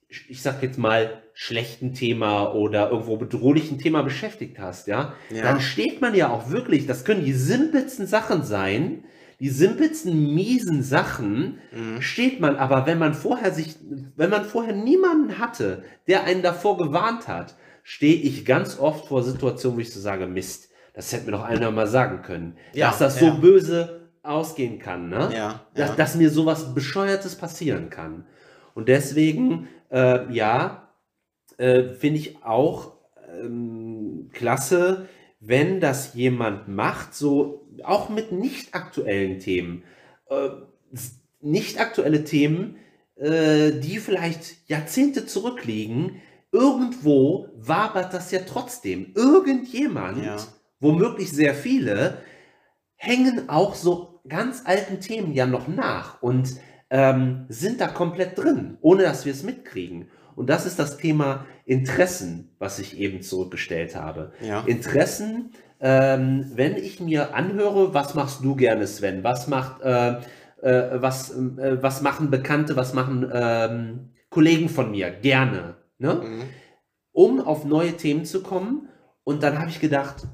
[0.08, 5.44] ich sag jetzt mal, schlechten Thema oder irgendwo bedrohlichen Thema beschäftigt hast, ja, Ja.
[5.44, 9.04] dann steht man ja auch wirklich, das können die simpelsten Sachen sein,
[9.42, 12.02] die simpelsten miesen Sachen, Mhm.
[12.02, 13.76] steht man aber, wenn man vorher sich,
[14.16, 19.22] wenn man vorher niemanden hatte, der einen davor gewarnt hat, stehe ich ganz oft vor
[19.22, 22.88] Situationen, wo ich so sage, Mist, das hätte mir doch einer mal sagen können, Ja,
[22.88, 23.34] dass das so ja.
[23.34, 25.30] böse ausgehen kann, ne?
[25.36, 25.96] Ja, Dass, ja.
[25.98, 28.24] dass mir sowas Bescheuertes passieren kann.
[28.74, 30.85] Und deswegen, äh, ja,
[31.58, 32.94] äh, finde ich auch
[33.42, 35.08] ähm, klasse,
[35.40, 39.84] wenn das jemand macht, so auch mit nicht aktuellen Themen.
[40.30, 40.50] Äh,
[41.42, 42.78] nicht aktuelle Themen,
[43.16, 49.12] äh, die vielleicht Jahrzehnte zurückliegen, irgendwo wabert das ja trotzdem.
[49.16, 50.38] Irgendjemand, Ja.
[50.80, 52.18] womöglich sehr viele,
[52.96, 56.56] hängen auch so ganz alten Themen ja noch nach und
[56.90, 60.10] ähm, sind da komplett drin, ohne dass wir es mitkriegen.
[60.36, 64.34] Und das ist das Thema Interessen, was ich eben zurückgestellt habe.
[64.42, 64.62] Ja.
[64.66, 69.24] Interessen, ähm, wenn ich mir anhöre, was machst du gerne, Sven?
[69.24, 70.18] Was macht, äh,
[70.62, 75.76] äh, was, äh, was machen Bekannte, was machen ähm, Kollegen von mir gerne?
[75.98, 76.14] Ne?
[76.16, 76.44] Mhm.
[77.14, 78.90] um auf neue Themen zu kommen.
[79.24, 80.28] Und dann habe ich gedacht,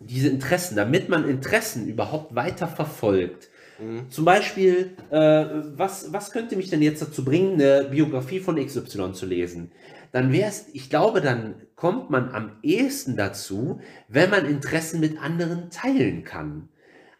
[0.00, 3.48] diese Interessen, damit man Interessen überhaupt weiter verfolgt.
[3.78, 4.10] Mhm.
[4.10, 5.44] Zum Beispiel, äh,
[5.76, 9.72] was, was könnte mich denn jetzt dazu bringen, eine Biografie von XY zu lesen?
[10.12, 15.20] Dann wäre es, ich glaube, dann kommt man am ehesten dazu, wenn man Interessen mit
[15.22, 16.68] anderen teilen kann.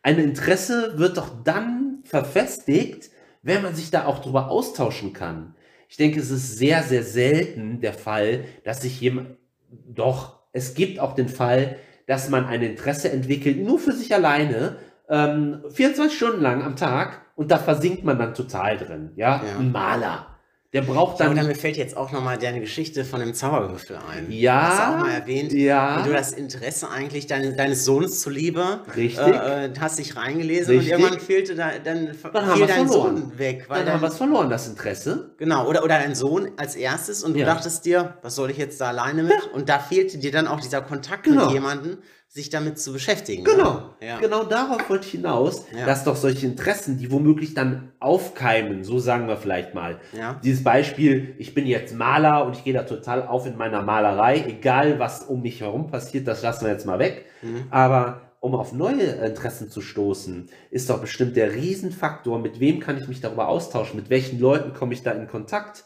[0.03, 3.11] Ein Interesse wird doch dann verfestigt,
[3.42, 5.55] wenn man sich da auch drüber austauschen kann.
[5.88, 9.37] Ich denke, es ist sehr, sehr selten der Fall, dass sich jemand,
[9.71, 14.79] doch, es gibt auch den Fall, dass man ein Interesse entwickelt, nur für sich alleine,
[15.09, 19.11] ähm, 24 Stunden lang am Tag und da versinkt man dann total drin.
[19.16, 19.59] Ja, Ja.
[19.59, 20.27] ein Maler,
[20.75, 21.38] der braucht Ja, dann.
[21.38, 24.27] und mir fällt jetzt auch nochmal deine Geschichte von dem Zauberwürfel ein.
[24.31, 26.01] Ja, Hast du auch mal erwähnt, ja.
[26.05, 29.27] wie du das Interesse eigentlich deine, deines Sohnes zuliebe Richtig.
[29.27, 30.94] Äh, äh, hast dich reingelesen Richtig.
[30.94, 33.16] und irgendwann fehlte da, dann, Dann fiel dein verloren.
[33.16, 33.64] Sohn weg.
[33.68, 35.31] Weil dann haben wir es verloren, das Interesse.
[35.38, 37.47] genau, oder, oder dein Sohn als erstes und du Ja.
[37.47, 39.49] dachtest dir, was soll ich jetzt da alleine mit?
[39.55, 41.47] Und da fehlte dir dann auch dieser Kontakt Genau.
[41.47, 41.97] mit jemandem,
[42.30, 43.42] sich damit zu beschäftigen.
[43.42, 43.48] ne?
[43.50, 44.18] Genau, Ja.
[44.18, 45.86] genau darauf wollte ich hinaus, Ja.
[45.86, 49.98] dass doch solche Interessen, die womöglich dann aufkeimen, so sagen wir vielleicht mal.
[50.16, 50.38] Ja.
[50.44, 54.44] Dieses Beispiel, ich bin jetzt Maler und ich gehe da total auf in meiner Malerei,
[54.46, 57.24] egal was um mich herum passiert, das lassen wir jetzt mal weg.
[57.40, 57.64] Mhm.
[57.70, 62.98] Aber um auf neue Interessen zu stoßen, ist doch bestimmt der Riesenfaktor, mit wem kann
[62.98, 65.84] ich mich darüber austauschen, mit welchen Leuten komme ich da in Kontakt.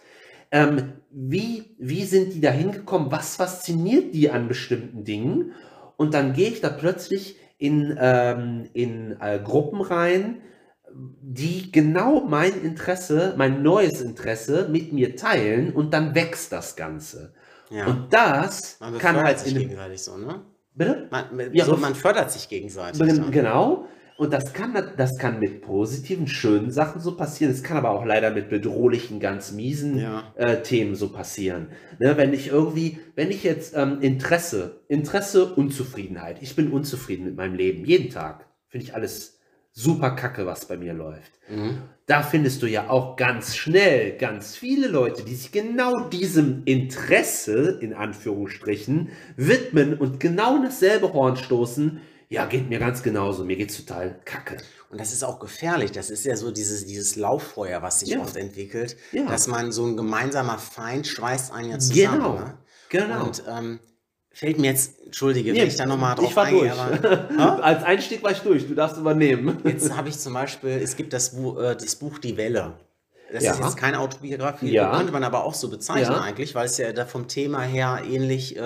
[0.50, 3.10] Ähm, wie, wie sind die da hingekommen?
[3.10, 5.52] Was fasziniert die an bestimmten Dingen?
[5.96, 10.42] Und dann gehe ich da plötzlich in, ähm, in äh, Gruppen rein,
[10.94, 17.34] die genau mein Interesse, mein neues Interesse mit mir teilen und dann wächst das Ganze.
[17.70, 17.86] Ja.
[17.86, 20.42] Und das man kann halt sich in gegenseitig so, ne?
[20.74, 21.08] bitte?
[21.10, 23.00] Man, Ja, so, man fördert sich gegenseitig.
[23.00, 23.86] Gen- dann.
[24.22, 27.52] Und das kann, das kann mit positiven, schönen Sachen so passieren.
[27.52, 30.22] Es kann aber auch leider mit bedrohlichen, ganz miesen Ja.
[30.36, 31.70] äh, Themen so passieren.
[31.98, 37.34] Ne, wenn ich irgendwie, wenn ich jetzt ähm, Interesse, Interesse, Unzufriedenheit, ich bin unzufrieden mit
[37.36, 39.40] meinem Leben, jeden Tag, finde ich alles
[39.72, 41.32] super kacke, was bei mir läuft.
[41.50, 41.78] Mhm.
[42.06, 47.76] Da findest du ja auch ganz schnell ganz viele Leute, die sich genau diesem Interesse,
[47.80, 52.00] in Anführungsstrichen, widmen und genau dasselbe Horn stoßen.
[52.32, 53.44] Ja, geht mir ganz genauso.
[53.44, 54.56] Mir geht's total kacke.
[54.90, 55.92] Und das ist auch gefährlich.
[55.92, 58.20] Das ist ja so dieses, dieses Lauffeuer, was sich Ja.
[58.20, 59.26] oft entwickelt, Ja.
[59.26, 62.18] dass man so ein gemeinsamer Feind schweißt einen ja zusammen.
[62.18, 62.34] Genau.
[62.38, 62.58] Ne?
[62.88, 63.24] Genau.
[63.26, 63.80] Und ähm,
[64.30, 67.38] fällt mir jetzt, entschuldige, Nee, wenn ich da nochmal drauf ich war eingehe, durch.
[67.38, 68.66] aber Als Einstieg war ich durch.
[68.66, 69.58] Du darfst übernehmen.
[69.64, 72.72] jetzt habe ich zum Beispiel, es gibt das, Bu äh, das Buch Die Welle.
[73.32, 73.52] Das Ja.
[73.52, 74.96] ist jetzt keine Autobiografie, Ja.
[74.96, 76.20] könnte man aber auch so bezeichnen Ja.
[76.20, 78.60] eigentlich, weil es ja da vom Thema her ähnlich äh,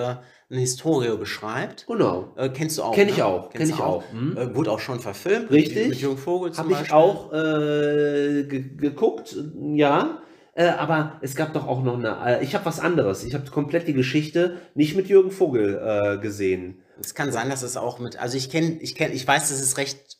[0.49, 1.87] eine Historie beschreibt.
[1.87, 2.33] Genau.
[2.37, 2.93] Äh, kennst du auch?
[2.93, 3.13] Kenn ne?
[3.13, 4.03] ich auch, Kennst kenn ich auch.
[4.13, 4.37] Mhm.
[4.37, 5.51] Äh, wurde auch schon verfilmt.
[5.51, 5.89] Richtig.
[5.89, 6.95] Mit Jürgen Vogel zum Habe ich Beispiel.
[6.95, 9.35] auch äh, ge geguckt,
[9.73, 10.19] ja.
[10.53, 12.39] Äh, aber es gab doch auch noch eine.
[12.39, 13.23] Äh, ich habe was anderes.
[13.23, 16.81] Ich habe komplett die Geschichte nicht mit Jürgen Vogel gesehen.
[16.99, 19.59] Es kann sein, dass es auch mit, also ich kenne, ich kenne, ich weiß, dass
[19.61, 20.17] es recht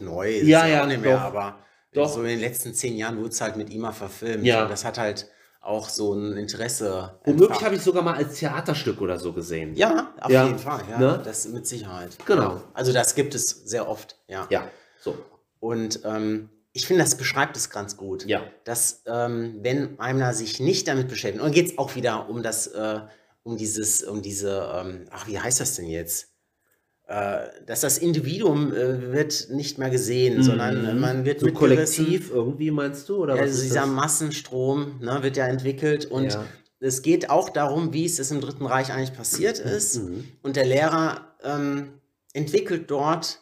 [0.00, 1.22] neu ist, Ja, ja auch nicht mehr, doch.
[1.22, 1.58] aber
[1.94, 2.08] Doch.
[2.12, 4.44] so in den letzten zehn Jahren wurde es halt mit ihm mal verfilmt.
[4.44, 4.62] Ja.
[4.64, 5.28] Und das hat halt
[5.60, 7.18] auch so ein Interesse.
[7.24, 9.74] Womöglich habe ich sogar mal als Theaterstück oder so gesehen.
[9.74, 10.98] Ja, auf Ja, jeden Fall, ja.
[10.98, 11.22] ne?
[11.24, 12.10] Das mit Sicherheit.
[12.26, 12.60] Genau.
[12.74, 14.46] Also das gibt es sehr oft, ja.
[14.50, 14.68] Ja,
[15.00, 15.16] so.
[15.60, 18.26] Und ähm, ich finde, das beschreibt es ganz gut.
[18.26, 18.42] Ja.
[18.64, 22.66] Dass, ähm, wenn einer sich nicht damit beschäftigt, und geht es auch wieder um das,
[22.66, 23.00] äh,
[23.42, 26.33] um dieses, um diese, ähm, ach, wie heißt das denn jetzt?
[27.06, 31.48] Äh, dass das Individuum äh, wird nicht mehr gesehen, sondern äh, man wird Mhm.
[31.48, 33.16] so kollektiv irgendwie meinst du?
[33.16, 33.90] Oder Ja, was also dieser das?
[33.90, 36.44] Massenstrom ne, wird ja entwickelt und Ja.
[36.80, 39.96] es geht auch darum, wie es im Dritten Reich eigentlich passiert ist.
[39.96, 40.24] Mhm.
[40.42, 41.92] Und der Lehrer ähm,
[42.32, 43.40] entwickelt dort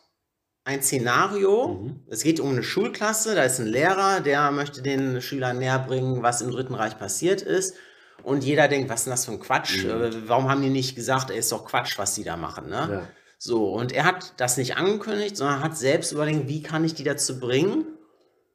[0.65, 1.69] ein Szenario.
[1.83, 2.01] Mhm.
[2.09, 6.21] Es geht um eine Schulklasse, da ist ein Lehrer, der möchte den Schülern näher bringen,
[6.25, 7.77] was im Dritten Reich passiert ist.
[8.25, 9.85] Und jeder denkt, was ist denn das für ein Quatsch?
[9.85, 12.69] Äh, warum haben die nicht gesagt, ey, ist doch Quatsch, was die da machen?
[12.69, 12.89] Ne?
[12.91, 13.09] Ja.
[13.45, 17.03] So, und er hat das nicht angekündigt, sondern hat selbst überlegt, wie kann ich die
[17.03, 17.87] dazu bringen,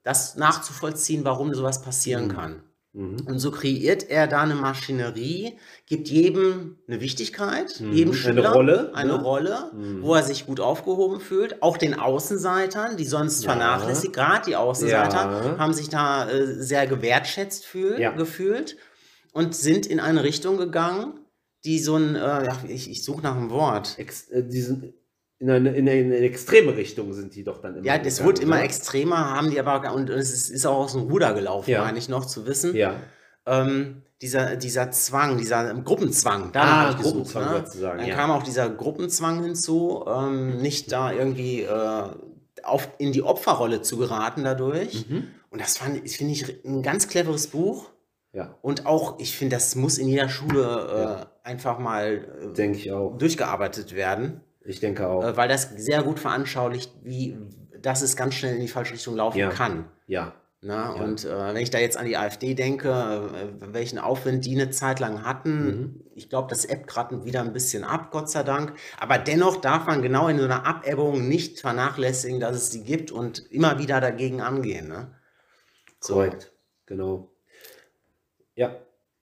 [0.03, 2.63] das nachzuvollziehen, warum sowas passieren kann.
[2.93, 3.17] Mhm.
[3.25, 7.91] Und so kreiert er da eine Maschinerie, gibt jedem eine Wichtigkeit, Mhm.
[7.91, 9.21] jedem Eine Schüler Rolle, eine ne?
[9.21, 10.03] Rolle Mhm.
[10.03, 11.61] wo er sich gut aufgehoben fühlt.
[11.61, 13.51] Auch den Außenseitern, die sonst Ja.
[13.51, 15.57] vernachlässigt, gerade die Außenseiter, Ja.
[15.57, 18.11] haben sich da äh, sehr gewertschätzt fühl, Ja.
[18.11, 18.77] gefühlt
[19.33, 21.19] und sind in eine Richtung gegangen,
[21.67, 23.95] die so ein, äh, ich, ich suche nach einem Wort.
[23.99, 24.93] Ex äh, diesen,
[25.39, 27.85] in, eine, in, eine, in eine extreme Richtung sind die doch dann immer.
[27.85, 28.63] Ja, das wurde immer ne?
[28.63, 31.83] extremer, haben die aber, und es ist, ist auch aus dem Ruder gelaufen, Ja.
[31.83, 32.75] meine ich noch zu wissen.
[32.75, 32.95] Ja.
[33.45, 37.13] ähm, dieser, dieser Zwang, dieser ähm, Gruppenzwang, da Ah, habe ich gesucht.
[37.13, 37.51] Gruppenzwang Ne?
[37.53, 38.15] wolltest du sagen, Dann ja.
[38.15, 42.03] kam auch dieser Gruppenzwang hinzu, ähm, nicht da irgendwie äh,
[42.63, 45.07] auf, in die Opferrolle zu geraten dadurch.
[45.07, 45.27] Mhm.
[45.51, 47.89] Und das fand ich, finde ich, ein ganz cleveres Buch.
[48.33, 51.31] Ja, Und auch, ich finde, das muss in jeder Schule äh, Ja.
[51.43, 53.17] einfach mal äh, denke ich auch.
[53.17, 55.23] durchgearbeitet werden, Ich denke auch.
[55.23, 57.37] äh, weil das sehr gut veranschaulicht, wie
[57.81, 59.49] dass es ganz schnell in die falsche Richtung laufen Ja.
[59.49, 59.85] kann.
[60.07, 60.33] ja.
[60.59, 64.55] Na, Und äh, wenn ich da jetzt an die AfD denke, äh, welchen Aufwind die
[64.59, 66.01] eine Zeit lang hatten, Mhm.
[66.15, 68.73] ich glaube, das ebbt gerade wieder ein bisschen ab, Gott sei Dank.
[68.99, 73.11] Aber dennoch darf man genau in so einer Abebbung nicht vernachlässigen, dass es die gibt
[73.11, 74.87] und immer wieder dagegen angehen.
[74.87, 75.11] Ne?
[76.01, 76.15] So.
[76.15, 76.51] Korrekt.
[76.87, 77.29] Genau.
[78.57, 78.71] Ja.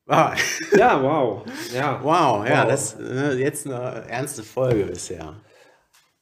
[0.07, 0.33] Ah,
[0.77, 1.43] Ja, wow.
[1.73, 1.99] Ja.
[2.01, 2.69] wow, ja, Wow.
[2.69, 5.35] das äh, jetzt eine ernste Folge bisher.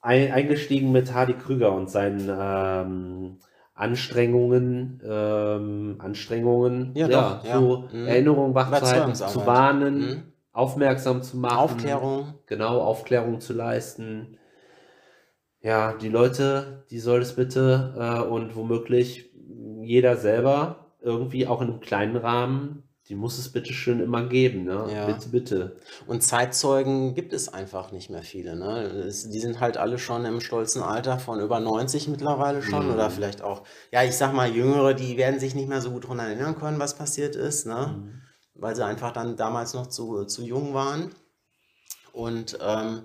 [0.02, 3.40] Ein, eingestiegen mit Hardy Krüger und seinen ähm,
[3.76, 7.60] Anstrengungen, ähm, Anstrengungen, Ja, doch, ja.
[7.60, 8.08] so Mhm.
[8.08, 10.24] Erinnerungen wachzuhalten, zu warnen, Mhm.
[10.52, 11.58] aufmerksam zu machen.
[11.58, 12.34] Aufklärung.
[12.48, 14.38] Genau, Aufklärung zu leisten.
[15.62, 19.32] Ja, die Leute, die soll es bitte äh, und womöglich
[19.82, 24.64] jeder selber irgendwie auch in einem kleinen Rahmen, die muss es bitte schön immer geben,
[24.64, 24.88] ne?
[24.90, 25.06] Ja.
[25.08, 25.76] Bitte, bitte.
[26.08, 28.56] Und Zeitzeugen gibt es einfach nicht mehr viele.
[28.56, 28.84] Ne?
[28.84, 32.94] Es, die sind halt alle schon im stolzen Alter von über 90 mittlerweile schon Mhm.
[32.94, 36.06] oder vielleicht auch, ja, ich sag mal, Jüngere, die werden sich nicht mehr so gut
[36.06, 37.96] daran erinnern können, was passiert ist, ne?
[37.98, 38.22] Mhm.
[38.56, 41.12] weil sie einfach dann damals noch zu, zu jung waren.
[42.14, 43.02] Und ähm,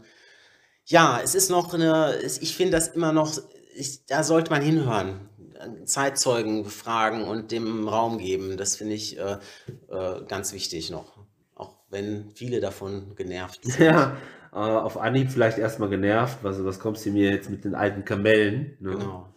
[0.85, 3.33] ja, es ist noch eine, ich finde das immer noch,
[3.75, 5.28] ich, da sollte man hinhören.
[5.85, 9.39] Zeitzeugen befragen und dem Raum geben, das finde ich äh,
[9.91, 11.19] äh, ganz wichtig noch.
[11.55, 13.81] Auch wenn viele davon genervt sind.
[13.81, 14.17] Ja,
[14.53, 16.39] äh, auf Anhieb vielleicht erstmal genervt.
[16.43, 18.77] Was, was kommst du mir jetzt mit den alten Kamellen?
[18.81, 18.93] Ne?
[18.93, 19.33] Genau.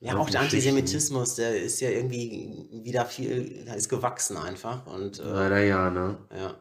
[0.00, 0.68] Ja, auch der Geschichten.
[0.68, 4.86] Antisemitismus, der ist ja irgendwie wieder viel, der ist gewachsen einfach.
[4.86, 6.18] Und äh, Leider ja, ne?
[6.36, 6.54] ja.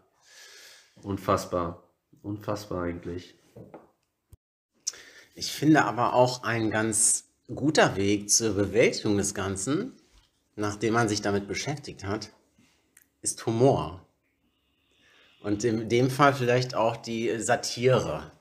[1.04, 1.84] Unfassbar.
[2.24, 3.36] Unfassbar eigentlich.
[5.36, 9.94] Ich finde aber auch ein ganz guter Weg zur Bewältigung des Ganzen,
[10.56, 12.32] nachdem man sich damit beschäftigt hat,
[13.22, 14.06] ist Humor.
[15.42, 18.32] Und in dem Fall vielleicht auch die Satire.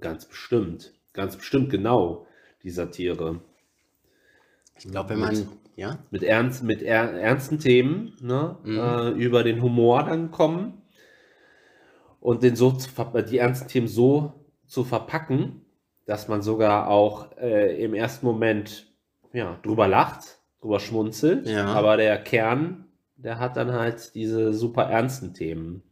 [0.00, 0.94] Ganz bestimmt.
[1.12, 2.26] Ganz bestimmt genau,
[2.62, 3.40] die Satire.
[4.78, 8.56] Ich glaube, wenn man, ja, Mit, ernst, mit er, ernsten Themen ne?
[8.62, 8.78] Mhm.
[8.78, 10.82] äh, über den Humor dann kommen
[12.20, 12.88] und den so zu,
[13.28, 14.32] die ernsten Themen so
[14.66, 15.64] zu verpacken,
[16.08, 18.86] dass man sogar auch äh, im ersten Moment
[19.34, 21.66] ja, drüber lacht, drüber schmunzelt, Ja.
[21.66, 25.82] aber der Kern, der hat dann halt diese super ernsten Themen.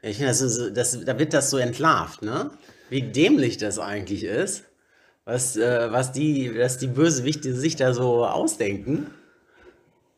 [0.00, 2.50] ich finde, das ist, das, da wird das so entlarvt, ne?
[2.88, 4.64] Wie dämlich das eigentlich ist,
[5.26, 9.08] was, äh, was die, was die Bösewichte sich da so ausdenken.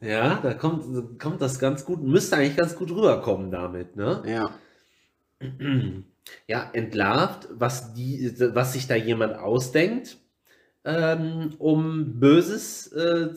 [0.01, 4.23] Ja, da kommt, kommt das ganz gut, müsste eigentlich ganz gut rüberkommen damit, ne?
[4.27, 4.51] Ja.
[6.47, 10.19] ja, entlarvt, was, die, was sich da jemand ausdenkt,
[10.85, 13.35] ähm, um Böses äh,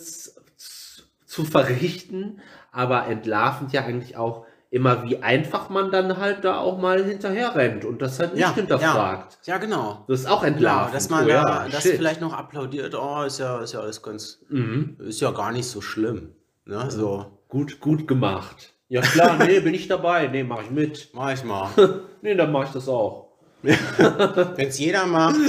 [1.25, 2.39] zu verrichten,
[2.71, 7.55] aber entlarvend ja eigentlich auch immer, wie einfach man dann halt da auch mal hinterher
[7.55, 9.38] rennt und das halt nicht Ja, hinterfragt.
[9.45, 10.03] Ja, genau.
[10.07, 10.95] Das ist auch Genau, entlarvend.
[10.95, 14.01] dass man oh, ja, da, das vielleicht noch applaudiert, oh, ist ja, ist ja alles
[14.01, 14.97] ganz, Mhm.
[14.99, 16.31] ist ja gar nicht so schlimm.
[16.65, 16.91] Ne?
[16.91, 18.73] So, Gut, gut gemacht.
[18.89, 20.27] Ja klar, nee, bin ich dabei.
[20.27, 21.09] Nee, mach ich mit.
[21.13, 21.69] Mach ich mal.
[22.23, 23.27] Nee, dann mach ich das auch.
[23.61, 25.39] Wenn es jeder macht,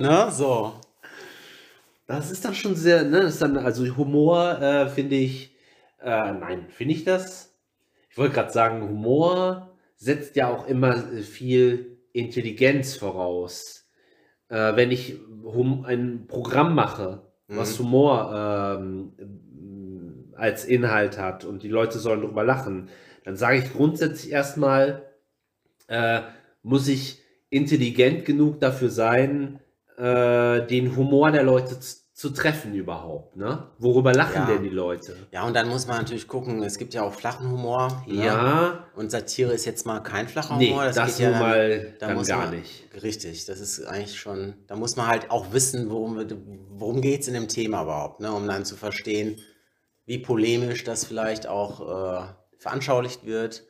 [0.00, 0.72] ne, so.
[2.06, 5.54] Das ist dann schon sehr, ne, das ist dann, also Humor äh, finde ich,
[6.00, 7.54] äh, nein, finde ich das?
[8.08, 13.86] Ich wollte gerade sagen, Humor setzt ja auch immer äh, viel Intelligenz voraus.
[14.48, 19.12] Äh, wenn ich hum ein Programm mache, was Humor ähm,
[20.36, 22.88] als Inhalt hat und die Leute sollen drüber lachen,
[23.24, 25.02] dann sage ich grundsätzlich erstmal,
[25.88, 26.22] äh,
[26.62, 29.60] muss ich intelligent genug dafür sein,
[29.96, 33.66] äh, den Humor der Leute zu, zu treffen überhaupt, ne?
[33.78, 34.46] Worüber lachen Ja.
[34.46, 35.14] denn die Leute?
[35.32, 38.02] Ja, und dann muss man natürlich gucken, es gibt ja auch flachen Humor.
[38.06, 38.24] ne?
[38.24, 40.84] Ja, Und Satire ist jetzt mal kein flacher nee, Humor.
[40.86, 42.84] das, geht ja mal da dann gar man, nicht.
[43.02, 46.18] Richtig, das ist eigentlich schon, da muss man halt auch wissen, worum,
[46.70, 48.32] worum geht es in dem Thema überhaupt, ne?
[48.32, 49.36] um dann zu verstehen,
[50.06, 52.26] wie polemisch das vielleicht auch äh,
[52.58, 53.64] veranschaulicht wird.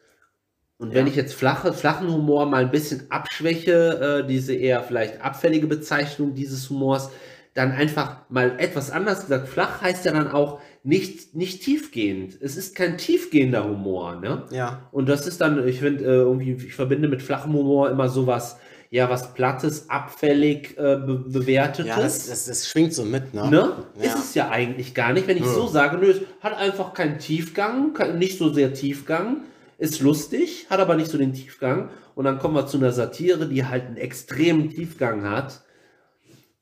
[0.79, 1.11] Und wenn Ja.
[1.11, 6.35] ich jetzt flache, flachen Humor mal ein bisschen abschwäche, äh, diese eher vielleicht abfällige Bezeichnung
[6.35, 7.11] dieses Humors,
[7.55, 9.49] dann einfach mal etwas anders gesagt.
[9.49, 12.37] Flach heißt ja dann auch nicht, nicht tiefgehend.
[12.43, 14.45] Es ist kein tiefgehender Humor, ne?
[14.51, 14.87] Ja.
[14.93, 18.59] Und das ist dann, ich finde, äh, irgendwie, ich verbinde mit flachem Humor immer sowas,
[18.91, 21.87] ja, was Plattes, abfällig äh, be bewertetes.
[21.89, 23.51] Ja, das, das, das schwingt so mit, ne?
[23.51, 23.87] Ne?
[23.99, 24.03] Ja.
[24.05, 25.27] Ist es ja eigentlich gar nicht.
[25.27, 25.53] Wenn ich Ja.
[25.53, 29.43] so sage, nö, es hat einfach keinen Tiefgang, nicht so sehr Tiefgang,
[29.79, 31.91] ist lustig, hat aber nicht so den Tiefgang.
[32.15, 35.63] Und dann kommen wir zu einer Satire, die halt einen extremen Tiefgang hat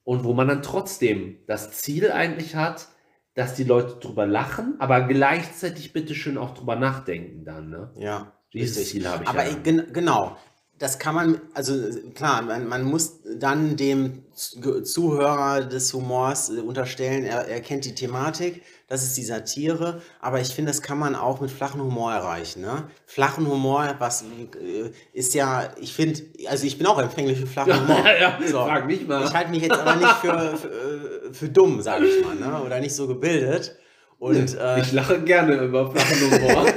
[0.02, 2.88] und wo man dann trotzdem das Ziel eigentlich hat,
[3.34, 7.68] dass die Leute drüber lachen, aber gleichzeitig bitteschön auch drüber nachdenken dann.
[7.70, 7.90] Ne?
[7.96, 8.92] Ja, Dieses richtig.
[8.92, 9.50] Ziel habe ich Aber ja.
[9.50, 10.36] ich- gen genau,
[10.78, 11.74] das kann man, also
[12.14, 17.94] klar, man, man muss dann dem Zuhörer des Humors äh, unterstellen, er, er kennt die
[17.94, 22.12] Thematik, das ist die Satire, aber ich finde, das kann man auch mit flachen Humor
[22.12, 22.62] erreichen.
[22.62, 22.88] Ne?
[23.06, 27.80] Flachen Humor, was äh, ist ja, ich finde, also ich bin auch empfänglich für flachen
[27.80, 28.04] Humor.
[28.20, 28.64] ja, So.
[28.64, 29.24] frag mich mal.
[29.24, 32.60] Ich halte mich jetzt aber nicht für, für, äh, für dumm, sage ich mal, ne?
[32.62, 33.76] oder nicht so gebildet.
[34.18, 36.66] Und äh, ich lache gerne über flachen Humor.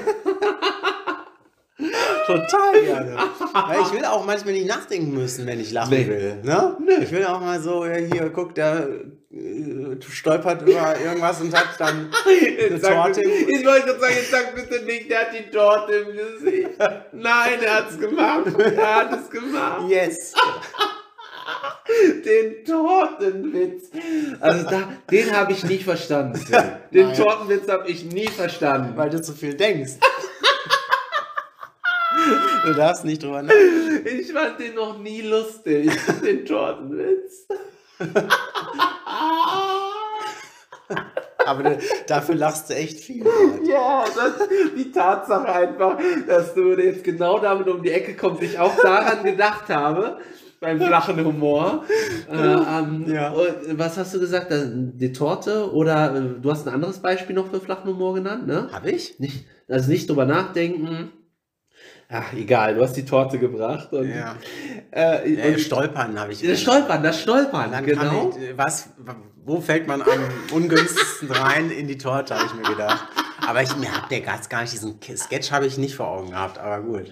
[2.28, 3.18] Total gerne.
[3.68, 6.08] Weil ich will auch manchmal nicht nachdenken müssen, wenn ich lachen Nee.
[6.08, 6.38] will.
[6.44, 6.78] Ne?
[7.02, 8.88] Ich will auch mal so, ja, hier, guck, der
[9.32, 13.22] äh, stolpert über irgendwas und hat dann eine Torte.
[13.22, 16.70] im- Ich wollte gerade sagen, jetzt sag bitte nicht, der hat die Torte im Gesicht.
[17.14, 18.46] Nein, er hat's gemacht.
[18.58, 19.90] Er hat es gemacht.
[19.90, 20.34] Yes.
[22.26, 23.86] Den Tortenwitz.
[24.42, 26.40] Also da, den habe ich nie verstanden.
[26.94, 27.16] Den Nein.
[27.18, 28.94] Tortenwitz habe ich nie verstanden.
[28.98, 29.94] Weil du zu viel denkst.
[32.68, 34.08] Du darfst nicht drüber nachdenken.
[34.20, 35.90] Ich fand den noch nie lustig.
[36.24, 37.48] Den Tortenwitz.
[41.46, 43.24] Aber du, dafür lachst du echt viel.
[43.24, 43.66] Mann.
[43.66, 45.98] Ja, das, die Tatsache einfach,
[46.28, 50.18] dass du jetzt genau damit um die Ecke kommst, ich auch daran gedacht habe,
[50.60, 51.86] beim flachen Humor.
[52.30, 53.34] Äh, ähm, Ja.
[53.72, 54.52] Was hast du gesagt?
[54.52, 58.68] Die Torte oder äh, du hast ein anderes Beispiel noch für flachen Humor genannt, ne?
[58.74, 59.20] Hab ich?
[59.20, 61.12] Nicht, also nicht drüber nachdenken.
[62.10, 63.92] Ach, egal, du hast die Torte gebracht.
[63.92, 64.36] Und, Ja.
[64.92, 66.42] äh, ja und Stolpern habe ich.
[66.42, 68.30] das Stolpern, das Stolpern, Dann genau.
[68.32, 68.90] kann ich, was,
[69.44, 70.08] wo fällt man am
[70.54, 73.08] ungünstigsten rein in die Torte, habe ich mir gedacht.
[73.46, 76.32] Aber ich mir hab der Gast gar nicht diesen Sketch habe ich nicht vor Augen
[76.32, 77.12] gehabt, aber gut.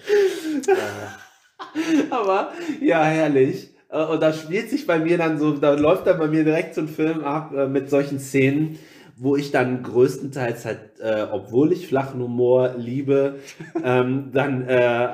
[2.09, 3.71] Aber ja, herrlich.
[3.89, 6.75] Äh, Und da spielt sich bei mir dann so, da läuft dann bei mir direkt
[6.75, 8.79] so ein Film ab äh, mit solchen Szenen,
[9.17, 13.39] wo ich dann größtenteils halt, äh, obwohl ich flachen Humor liebe,
[13.83, 15.07] ähm, dann äh,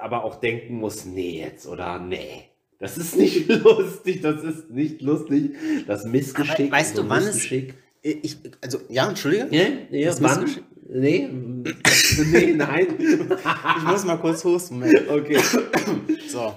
[0.00, 2.44] aber auch denken muss, nee jetzt oder nee.
[2.78, 5.56] Das ist nicht lustig, das ist nicht lustig.
[5.88, 6.68] Das Missgeschick.
[6.68, 7.74] Aber weißt du, wann es- Missgeschick.
[8.02, 9.48] Ich, also, ja, entschuldige.
[9.50, 10.48] Ja, ja, Das wann?
[10.90, 11.28] Nee,
[12.32, 12.86] nee, nein.
[12.98, 14.82] Ich muss mal kurz husten.
[15.10, 15.38] Okay.
[16.28, 16.54] So.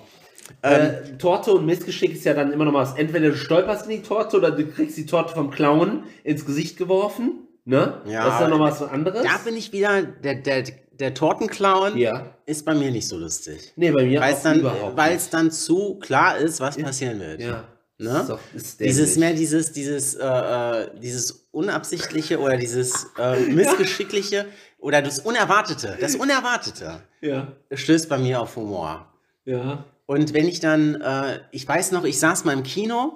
[0.63, 2.95] Ähm, Äh, Torte und Missgeschick ist ja dann immer noch mal was.
[2.95, 6.77] Entweder du stolperst in die Torte oder du kriegst die Torte vom Clown ins Gesicht
[6.77, 7.47] geworfen.
[7.65, 8.01] Ne?
[8.07, 9.23] Ja, das ist dann noch was anderes.
[9.23, 12.35] da bin ich wieder, der, der, der Tortenclown ja.
[12.45, 13.73] ist bei mir nicht so lustig.
[13.75, 16.77] Nee, bei mir Weil auch es dann, überhaupt weil es dann zu klar ist, was
[16.77, 17.41] passieren wird.
[17.41, 17.63] Ja.
[17.97, 18.25] Ne?
[18.27, 24.47] Das ist Dieses mehr dieses, dieses, äh, äh, dieses unabsichtliche oder dieses äh, missgeschickliche
[24.79, 27.47] oder das Unerwartete, das Unerwartete Ja.
[27.71, 29.07] stößt bei mir auf Humor.
[29.45, 29.85] Ja.
[30.11, 33.13] Und wenn ich dann, äh, ich weiß noch, ich saß mal im Kino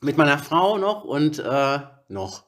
[0.00, 2.44] mit meiner Frau noch und äh, noch.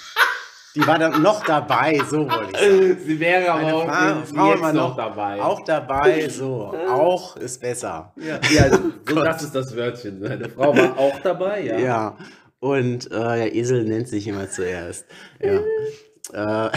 [0.74, 2.98] Die war dann noch dabei, so wollte ich sagen.
[3.06, 5.40] Sie wäre aber Meine auch Frau, jetzt Frau immer noch noch dabei.
[5.40, 6.74] Auch dabei, so.
[6.90, 8.12] Auch ist besser.
[8.16, 8.78] ja, ja
[9.08, 10.20] so, das ist das Wörtchen.
[10.20, 11.78] Deine Frau war auch dabei, ja.
[11.78, 12.18] Ja.
[12.60, 15.06] Und äh, der Esel nennt sich immer zuerst.
[15.40, 16.66] Ja.
[16.68, 16.70] Äh,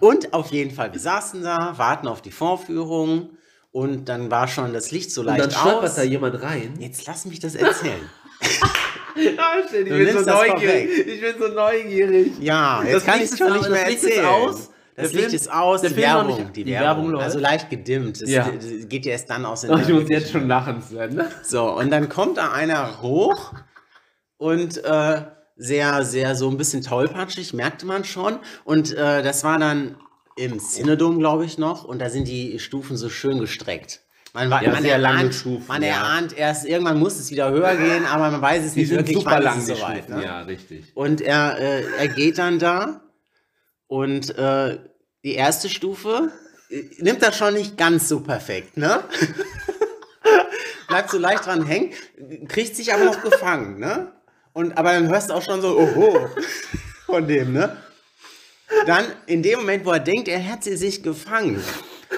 [0.00, 3.30] und auf jeden Fall, wir saßen da, warten auf die Vorführung
[3.70, 5.94] und dann war schon das Licht so Und leicht dann stolpert aus.
[5.96, 6.74] da jemand rein.
[6.78, 8.00] Jetzt lass mich das erzählen.
[9.16, 10.88] Ja, ich nimmst das vorweg.
[11.08, 12.32] Ich bin so neugierig.
[12.38, 14.24] Ja, jetzt Das kann ich es schon nicht mehr das erzählen.
[14.26, 14.70] aus.
[14.94, 17.06] Das Licht ist aus, die Werbung, nicht- die die Werbung.
[17.06, 17.20] Werbung.
[17.22, 18.20] Also leicht gedimmt.
[18.22, 18.48] Das, Ja.
[18.88, 19.64] geht ja erst dann aus.
[19.64, 21.20] Oh, der ich muss jetzt schon lachen, Sven.
[21.42, 23.54] So, und dann kommt da einer hoch
[24.36, 25.22] und äh,
[25.56, 28.38] sehr, sehr so ein bisschen tollpatschig, merkte man schon.
[28.64, 29.96] Und äh, das war dann
[30.38, 31.84] im Cinedom, glaube ich, noch.
[31.84, 34.00] Und da sind die Stufen so schön gestreckt.
[34.34, 35.88] Man, Ja, man, erahnt, Stufen, man ja.
[35.88, 38.98] erahnt erst, irgendwann muss es wieder höher gehen, aber man weiß es Die nicht sind
[38.98, 40.08] wirklich, super wann lang, ist es soweit.
[40.08, 40.22] Ne?
[40.22, 40.84] Ja, richtig.
[40.94, 43.00] Und er, äh, er geht dann da
[43.86, 44.78] und äh,
[45.24, 46.30] die erste Stufe
[46.68, 49.02] äh, nimmt das schon nicht ganz so perfekt, ne?
[50.88, 51.92] Bleibt so leicht dran hängen,
[52.48, 54.12] kriegt sich aber noch gefangen, ne?
[54.52, 56.28] Und, aber dann hörst du auch schon so, oho,
[57.06, 57.76] von dem, ne?
[58.86, 61.62] Dann, in dem Moment, wo er denkt, er hat sie sich gefangen,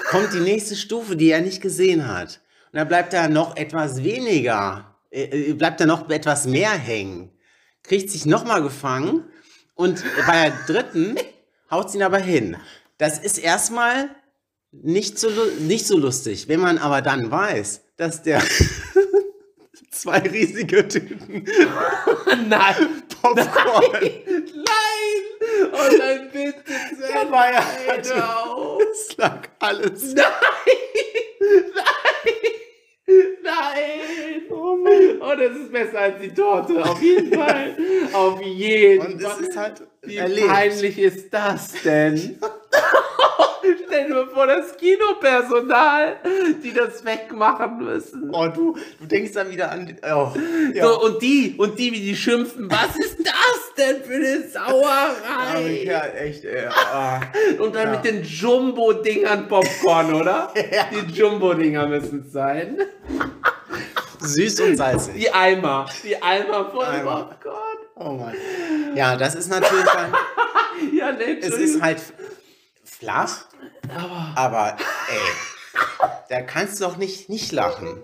[0.09, 2.41] kommt die nächste Stufe, die er nicht gesehen hat.
[2.71, 7.31] Und dann bleibt er noch etwas weniger, äh, äh, bleibt er noch etwas mehr hängen,
[7.83, 9.25] kriegt sich nochmal gefangen
[9.75, 11.17] und bei der dritten
[11.69, 12.57] haut ihn aber hin.
[12.97, 14.09] Das ist erstmal
[14.71, 15.29] nicht so,
[15.59, 16.47] nicht so lustig.
[16.47, 18.41] Wenn man aber dann weiß, dass der
[19.91, 21.45] zwei riesige Tüten
[22.47, 23.03] Nein!
[23.21, 25.21] Popcorn Nein!
[25.73, 26.63] Oh nein, bitte,
[27.13, 28.29] dabei Nein, hatte.
[28.45, 28.81] auf.
[28.91, 30.13] Es lag alles.
[30.13, 30.25] Nein!
[31.75, 33.15] Nein!
[33.43, 34.41] Nein!
[34.49, 35.21] Oh Mann.
[35.21, 37.75] Oh, das ist besser als die Torte, auf jeden Fall.
[38.13, 39.43] Auf jeden Und es Fall.
[39.43, 40.47] ist halt Wie erlebt.
[40.47, 42.39] peinlich ist das denn?
[43.85, 46.17] Stell dir mal vor, das Kinopersonal,
[46.63, 48.29] die das wegmachen müssen.
[48.33, 49.85] Oh, du, du denkst dann wieder an.
[49.85, 50.31] die- Oh,
[50.73, 50.85] ja.
[50.87, 55.83] So, und die, und die, wie die schimpfen, was ist das denn für eine Sauerei?
[55.85, 56.65] ja, echt, ey.
[56.67, 57.21] ah.
[57.59, 57.91] Und dann Ja.
[57.95, 60.53] mit den Jumbo-Dingern Popcorn, oder?
[60.71, 60.85] Ja.
[60.91, 62.77] Die Jumbo-Dinger müssen es sein.
[64.19, 65.15] Süß und salzig.
[65.15, 65.85] Die Eimer.
[66.03, 67.23] Die Eimer voll Eimer.
[67.41, 67.77] Popcorn.
[67.95, 68.35] Oh Mann.
[68.95, 70.13] Ja, das ist natürlich dann.
[70.93, 72.01] Ja, nee, Es ist halt
[72.83, 73.45] flach,
[74.35, 74.75] aber
[75.09, 75.79] ey,
[76.29, 77.97] da kannst du doch nicht, nicht lachen.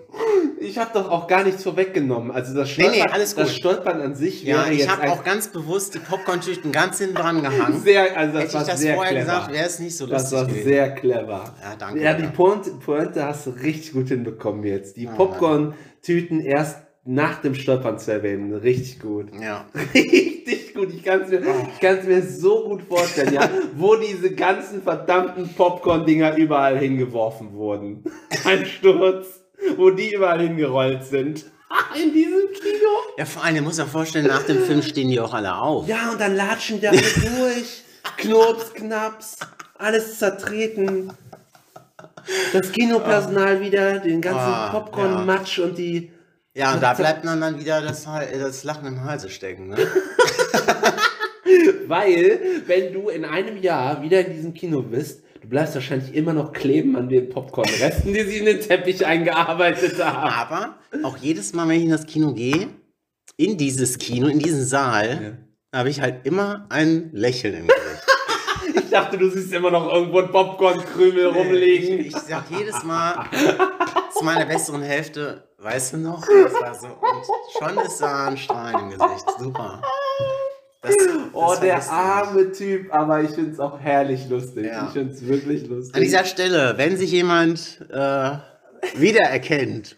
[0.60, 2.30] Ich habe doch auch gar nichts vorweggenommen.
[2.32, 3.56] Also das Nee, nee, Stolpern, alles das gut.
[3.58, 7.80] Stolpern an sich Ja, ich habe auch ganz bewusst die Popcorn-Tüten ganz hinten dran gehangen.
[7.80, 9.26] sehr, also das Hätte war ich das sehr vorher clever.
[9.26, 10.64] gesagt, wäre es nicht so das lustig war gewesen.
[10.64, 11.54] sehr clever.
[11.62, 12.02] Ja, danke.
[12.02, 12.26] Ja, die.
[12.26, 14.96] Pointe, Pointe hast du richtig gut hinbekommen jetzt.
[14.96, 18.52] Die Popcorn-Tüten erst nach dem Stolpern zu erwähnen.
[18.54, 19.28] Richtig gut.
[19.40, 19.64] Ja.
[20.48, 20.92] Richtig gut.
[20.94, 25.54] Ich kann es mir, ich kann's mir so gut vorstellen, ja, wo diese ganzen verdammten
[25.54, 28.04] Popcorn-Dinger überall hingeworfen wurden.
[28.44, 29.26] Ein Sturz,
[29.76, 31.44] wo die überall hingerollt sind.
[32.02, 32.88] In diesem Kino.
[33.18, 35.86] ja, vor allem, du musst dir vorstellen, nach dem Film stehen die auch alle auf.
[35.86, 37.84] Ja, und dann latschen die alle durch.
[38.16, 39.36] Knurps, Knaps,
[39.76, 41.12] alles zertreten.
[42.54, 46.10] Das Kinopersonal wieder, den ganzen Ah, Popcorn-Matsch und die.
[46.54, 49.68] Ja, und da bleibt dann, dann wieder das, das Lachen im Halse stecken.
[49.68, 49.76] Ne?
[51.86, 56.32] Weil, wenn du in einem Jahr wieder in diesem Kino bist, du bleibst wahrscheinlich immer
[56.32, 60.28] noch kleben an den Popcorn-Resten, die sie in den Teppich eingearbeitet haben.
[60.28, 62.68] Aber auch jedes Mal, wenn ich in das Kino gehe,
[63.36, 65.38] in dieses Kino, in diesen Saal,
[65.74, 67.84] habe ich halt immer ein Lächeln im Gesicht.
[68.74, 72.00] Ich dachte, du siehst immer noch irgendwo einen Popcorn-Krümel rumliegen.
[72.00, 73.26] Ich, ich sag jedes Mal
[74.16, 76.20] zu meiner besseren Hälfte, weißt du noch?
[76.26, 77.24] Das war so, und
[77.76, 79.26] schon ist da ein Strahlen im Gesicht.
[79.38, 79.82] Super.
[80.80, 80.94] Das,
[81.32, 82.02] Oh, das der vergisst du nicht.
[82.02, 84.66] arme Typ, aber ich finde es auch herrlich lustig.
[84.66, 84.86] Ja.
[84.86, 85.94] Ich finde es wirklich lustig.
[85.94, 88.30] An dieser Stelle, wenn sich jemand äh,
[88.94, 89.96] wiedererkennt,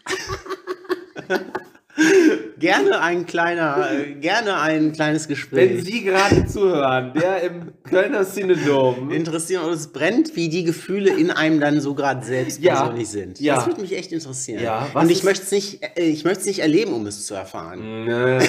[2.61, 5.83] gerne ein kleiner, äh, gerne ein kleines Wenn Gespräch.
[5.83, 9.11] Sie gerade zuhören, der im Kölner Cinedom.
[9.11, 13.09] interessieren und es brennt, wie die Gefühle in einem dann so gerade selbst Ja, persönlich
[13.09, 13.39] sind.
[13.41, 13.55] ja.
[13.55, 14.63] Das würde mich echt interessieren.
[14.63, 17.33] Ja, und ich möchte es nicht, äh, ich möchte es nicht erleben, um es zu
[17.33, 18.05] erfahren.
[18.05, 18.39] Nee,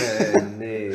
[0.58, 0.92] nee.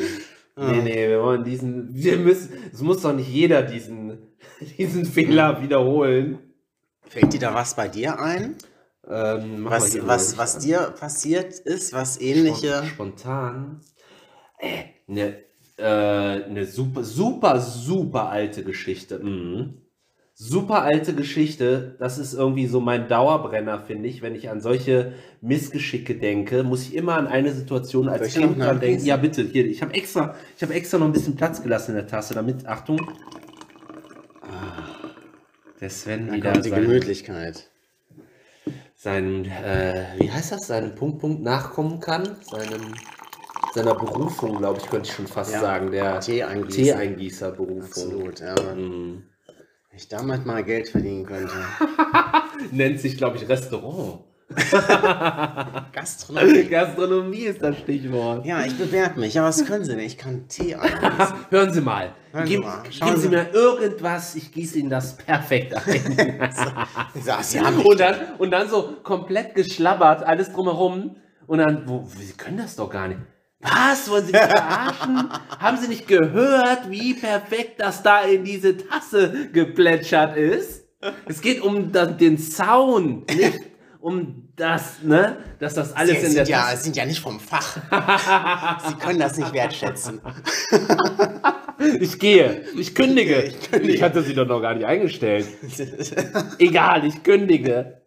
[0.60, 1.88] Nee, nee, wir wollen diesen.
[1.94, 2.48] Wir müssen.
[2.72, 4.18] Es muss doch nicht jeder diesen,
[4.78, 6.38] diesen Fehler wiederholen.
[7.08, 8.56] Fällt dir da was bei dir ein?
[9.08, 12.84] Ähm, Was, was, was dir passiert ist, was ähnliche.
[12.84, 13.80] Spontan.
[14.58, 15.36] Äh, ne,
[15.78, 19.18] äh, ne super, super, super alte Geschichte.
[19.18, 19.82] Mhm.
[20.34, 21.96] Super alte Geschichte.
[21.98, 24.22] Das ist irgendwie so mein Dauerbrenner, finde ich.
[24.22, 28.78] Wenn ich an solche Missgeschicke denke, muss ich immer an eine Situation als Kind dran
[28.78, 29.04] denken.
[29.04, 29.42] Ja, bitte.
[29.42, 32.34] Hier, ich habe extra, ich habe extra noch ein bisschen Platz gelassen in der Tasse,
[32.34, 33.00] damit, Achtung.
[35.80, 37.70] Der Sven Da wieder kommt die Gemütlichkeit.
[38.98, 42.36] Seinen äh, wie heißt das, seinen Punkt, Punkt nachkommen kann.
[42.42, 42.94] Seinem,
[43.72, 45.60] seiner Berufung, glaube ich, könnte ich schon fast Ja.
[45.60, 45.92] sagen.
[45.92, 46.18] Der.
[46.20, 47.82] Tee-Eingießer-Berufung.
[47.84, 48.54] Absolut, ja.
[48.74, 49.22] Mhm.
[49.88, 51.54] Wenn ich damit mal Geld verdienen könnte.
[52.72, 54.24] Nennt sich, glaube ich, Restaurant.
[55.92, 56.64] Gastronomie.
[56.64, 58.44] Gastronomie ist das Stichwort.
[58.46, 59.38] Ja, ich bewerbe mich.
[59.38, 60.00] Aber was können Sie denn?
[60.00, 61.34] Ich kann Tee eingießen.
[61.50, 62.12] Hören Sie mal.
[62.32, 62.82] Hören Sie mal.
[62.90, 66.50] Schauen geben Sie Sie- mir irgendwas, ich gieße Ihnen das perfekt ein.
[67.42, 71.16] Sie haben und, dann, und dann so komplett geschlabbert, alles drumherum.
[71.46, 73.20] Und dann, wo, Sie können das doch gar nicht.
[73.60, 74.08] Was?
[74.10, 75.28] Wollen Sie mich verarschen?
[75.58, 80.84] Haben Sie nicht gehört, wie perfekt das da in diese Tasse geplätschert ist?
[81.26, 83.58] Es geht um den Sound, nicht
[84.08, 85.36] um das, ne?
[85.60, 87.76] Dass das alles Sie in der sind, ja, sind ja nicht vom Fach.
[88.88, 90.20] Sie können das nicht wertschätzen.
[92.00, 93.40] Ich gehe, ich kündige.
[93.40, 93.92] Ich kündige.
[93.94, 95.46] Ich hatte sie doch noch gar nicht eingestellt.
[96.58, 98.02] Egal, ich kündige.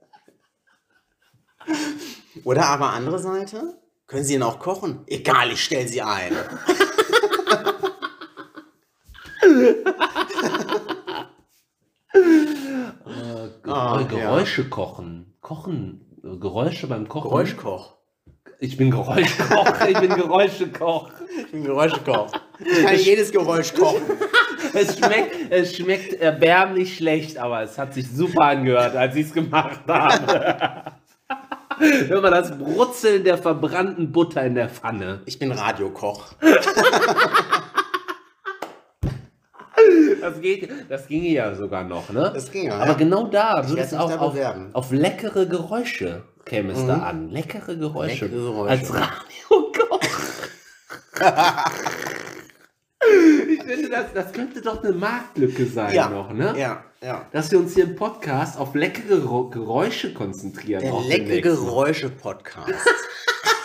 [2.43, 5.05] Oder aber andere Seite, können Sie ihn auch kochen?
[5.07, 6.33] Egal, ich stelle Sie ein.
[13.65, 15.30] Ah, Äh, Geräusche kochen.
[15.41, 16.05] Kochen.
[16.23, 17.29] äh, Geräusche beim Kochen.
[17.29, 17.95] Geräuschkoch.
[18.59, 19.73] Ich bin Geräuschkoch.
[19.89, 21.09] ich bin Geräuschekoch.
[21.45, 22.31] Ich bin Geräuschekoch.
[22.59, 24.01] Ich kann jedes Geräusch kochen.
[24.73, 29.33] Es schmeckt, es schmeckt erbärmlich schlecht, aber es hat sich super angehört, als ich es
[29.33, 30.83] gemacht habe.
[32.07, 35.23] Hör mal das Brutzeln der verbrannten Butter in der Pfanne.
[35.25, 36.35] Ich bin Radiokoch.
[40.31, 42.31] Das, geht, das ginge ja sogar noch, ne?
[42.33, 42.93] Das ging ja, Aber ja.
[42.93, 44.35] genau da würde es auch auf,
[44.73, 47.29] auf leckere Geräusche käme es da an.
[47.29, 48.25] Leckere Geräusche.
[48.25, 48.69] Leckere Geräusche.
[48.69, 49.99] Als Radiokoch.
[53.49, 56.53] ich finde, das, das könnte doch eine Marktlücke sein Ja, noch, ne?
[56.57, 57.25] ja, ja.
[57.31, 60.81] Dass wir uns hier im Podcast auf leckere Geräusche konzentrieren.
[60.81, 61.41] Der leckere.
[61.41, 62.87] Geräusche-Podcast.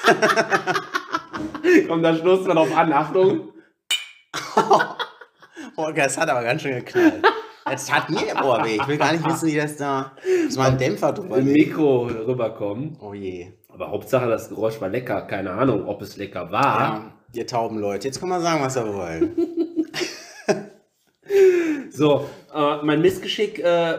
[1.88, 2.92] Komm, da stoßen wir drauf an.
[2.92, 3.52] Achtung.
[5.76, 7.22] Boah, das hat aber ganz schön geknallt.
[7.70, 8.76] Jetzt hat mir im Ohr weh.
[8.76, 10.12] Ich will gar nicht wissen, wie das da.
[10.44, 11.52] Muss mal ein Dämpfer drüber Im.
[11.52, 12.96] Mikro rüberkommen.
[13.00, 13.48] Oh je.
[13.68, 15.22] Aber Hauptsache, das Geräusch war lecker.
[15.22, 16.78] Keine Ahnung, ob es lecker war.
[16.80, 18.06] Ja, ihr tauben Leute.
[18.06, 19.30] Jetzt kann man sagen, was ihr wollt.
[21.90, 23.98] So, äh, mein Missgeschick, äh, ja,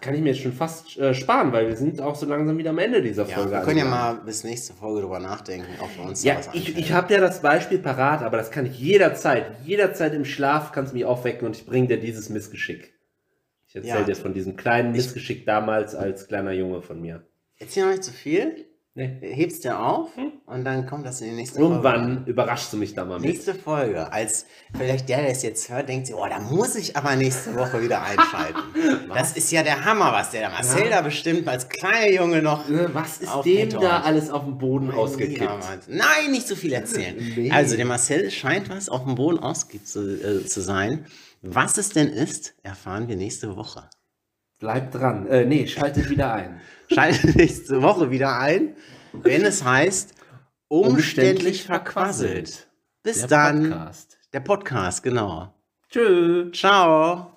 [0.00, 2.70] kann ich mir jetzt schon fast äh, sparen, weil wir sind auch so langsam wieder
[2.70, 3.50] am Ende dieser Ja, Folge.
[3.52, 6.92] wir können ja mal bis nächste Folge drüber nachdenken, ob wir uns Ja, ich, ich
[6.92, 10.96] habe ja das Beispiel parat, aber das kann ich jederzeit, jederzeit im Schlaf kannst du
[10.96, 12.94] mich aufwecken und ich bringe dir dieses Missgeschick.
[13.68, 14.04] Ich erzähle Ja.
[14.04, 17.26] dir von diesem kleinen Missgeschick damals als kleiner Junge von mir.
[17.56, 18.65] Hier noch nicht zu viel.
[18.98, 19.18] Nee.
[19.20, 20.08] Hebst dir auf
[20.46, 21.74] und dann kommt das in die nächste Folge.
[21.74, 23.28] Irgendwann überraschst du mich da mal mit.
[23.28, 24.10] Nächste Folge.
[24.10, 27.54] Als vielleicht der, der es jetzt hört, denkt sich, oh, da muss ich aber nächste
[27.56, 28.58] Woche wieder einschalten.
[29.14, 30.90] das ist ja der Hammer, was der da Marcel Ja.
[30.96, 32.70] da bestimmt als kleiner Junge noch.
[32.70, 35.44] Ne, Was ist Auf dem da alles auf dem Boden Ja, ausgekippt?
[35.44, 35.78] Mann.
[35.88, 37.16] Nein, nicht so viel erzählen.
[37.36, 37.50] Nee.
[37.50, 41.04] Also, der Marcel scheint was auf dem Boden ausgibt zu, äh, zu sein.
[41.42, 43.90] Was es denn ist, erfahren wir nächste Woche.
[44.58, 45.26] Bleibt dran.
[45.26, 46.60] Äh, nee, schaltet wieder ein.
[46.92, 48.76] Schaltet nächste Woche wieder ein,
[49.12, 50.14] wenn es heißt,
[50.68, 52.68] umständlich verquasselt.
[53.02, 53.62] Bis Der dann.
[53.70, 54.18] Podcast.
[54.32, 55.54] Der Podcast, genau.
[55.88, 56.52] Tschüss.
[56.52, 57.35] Ciao.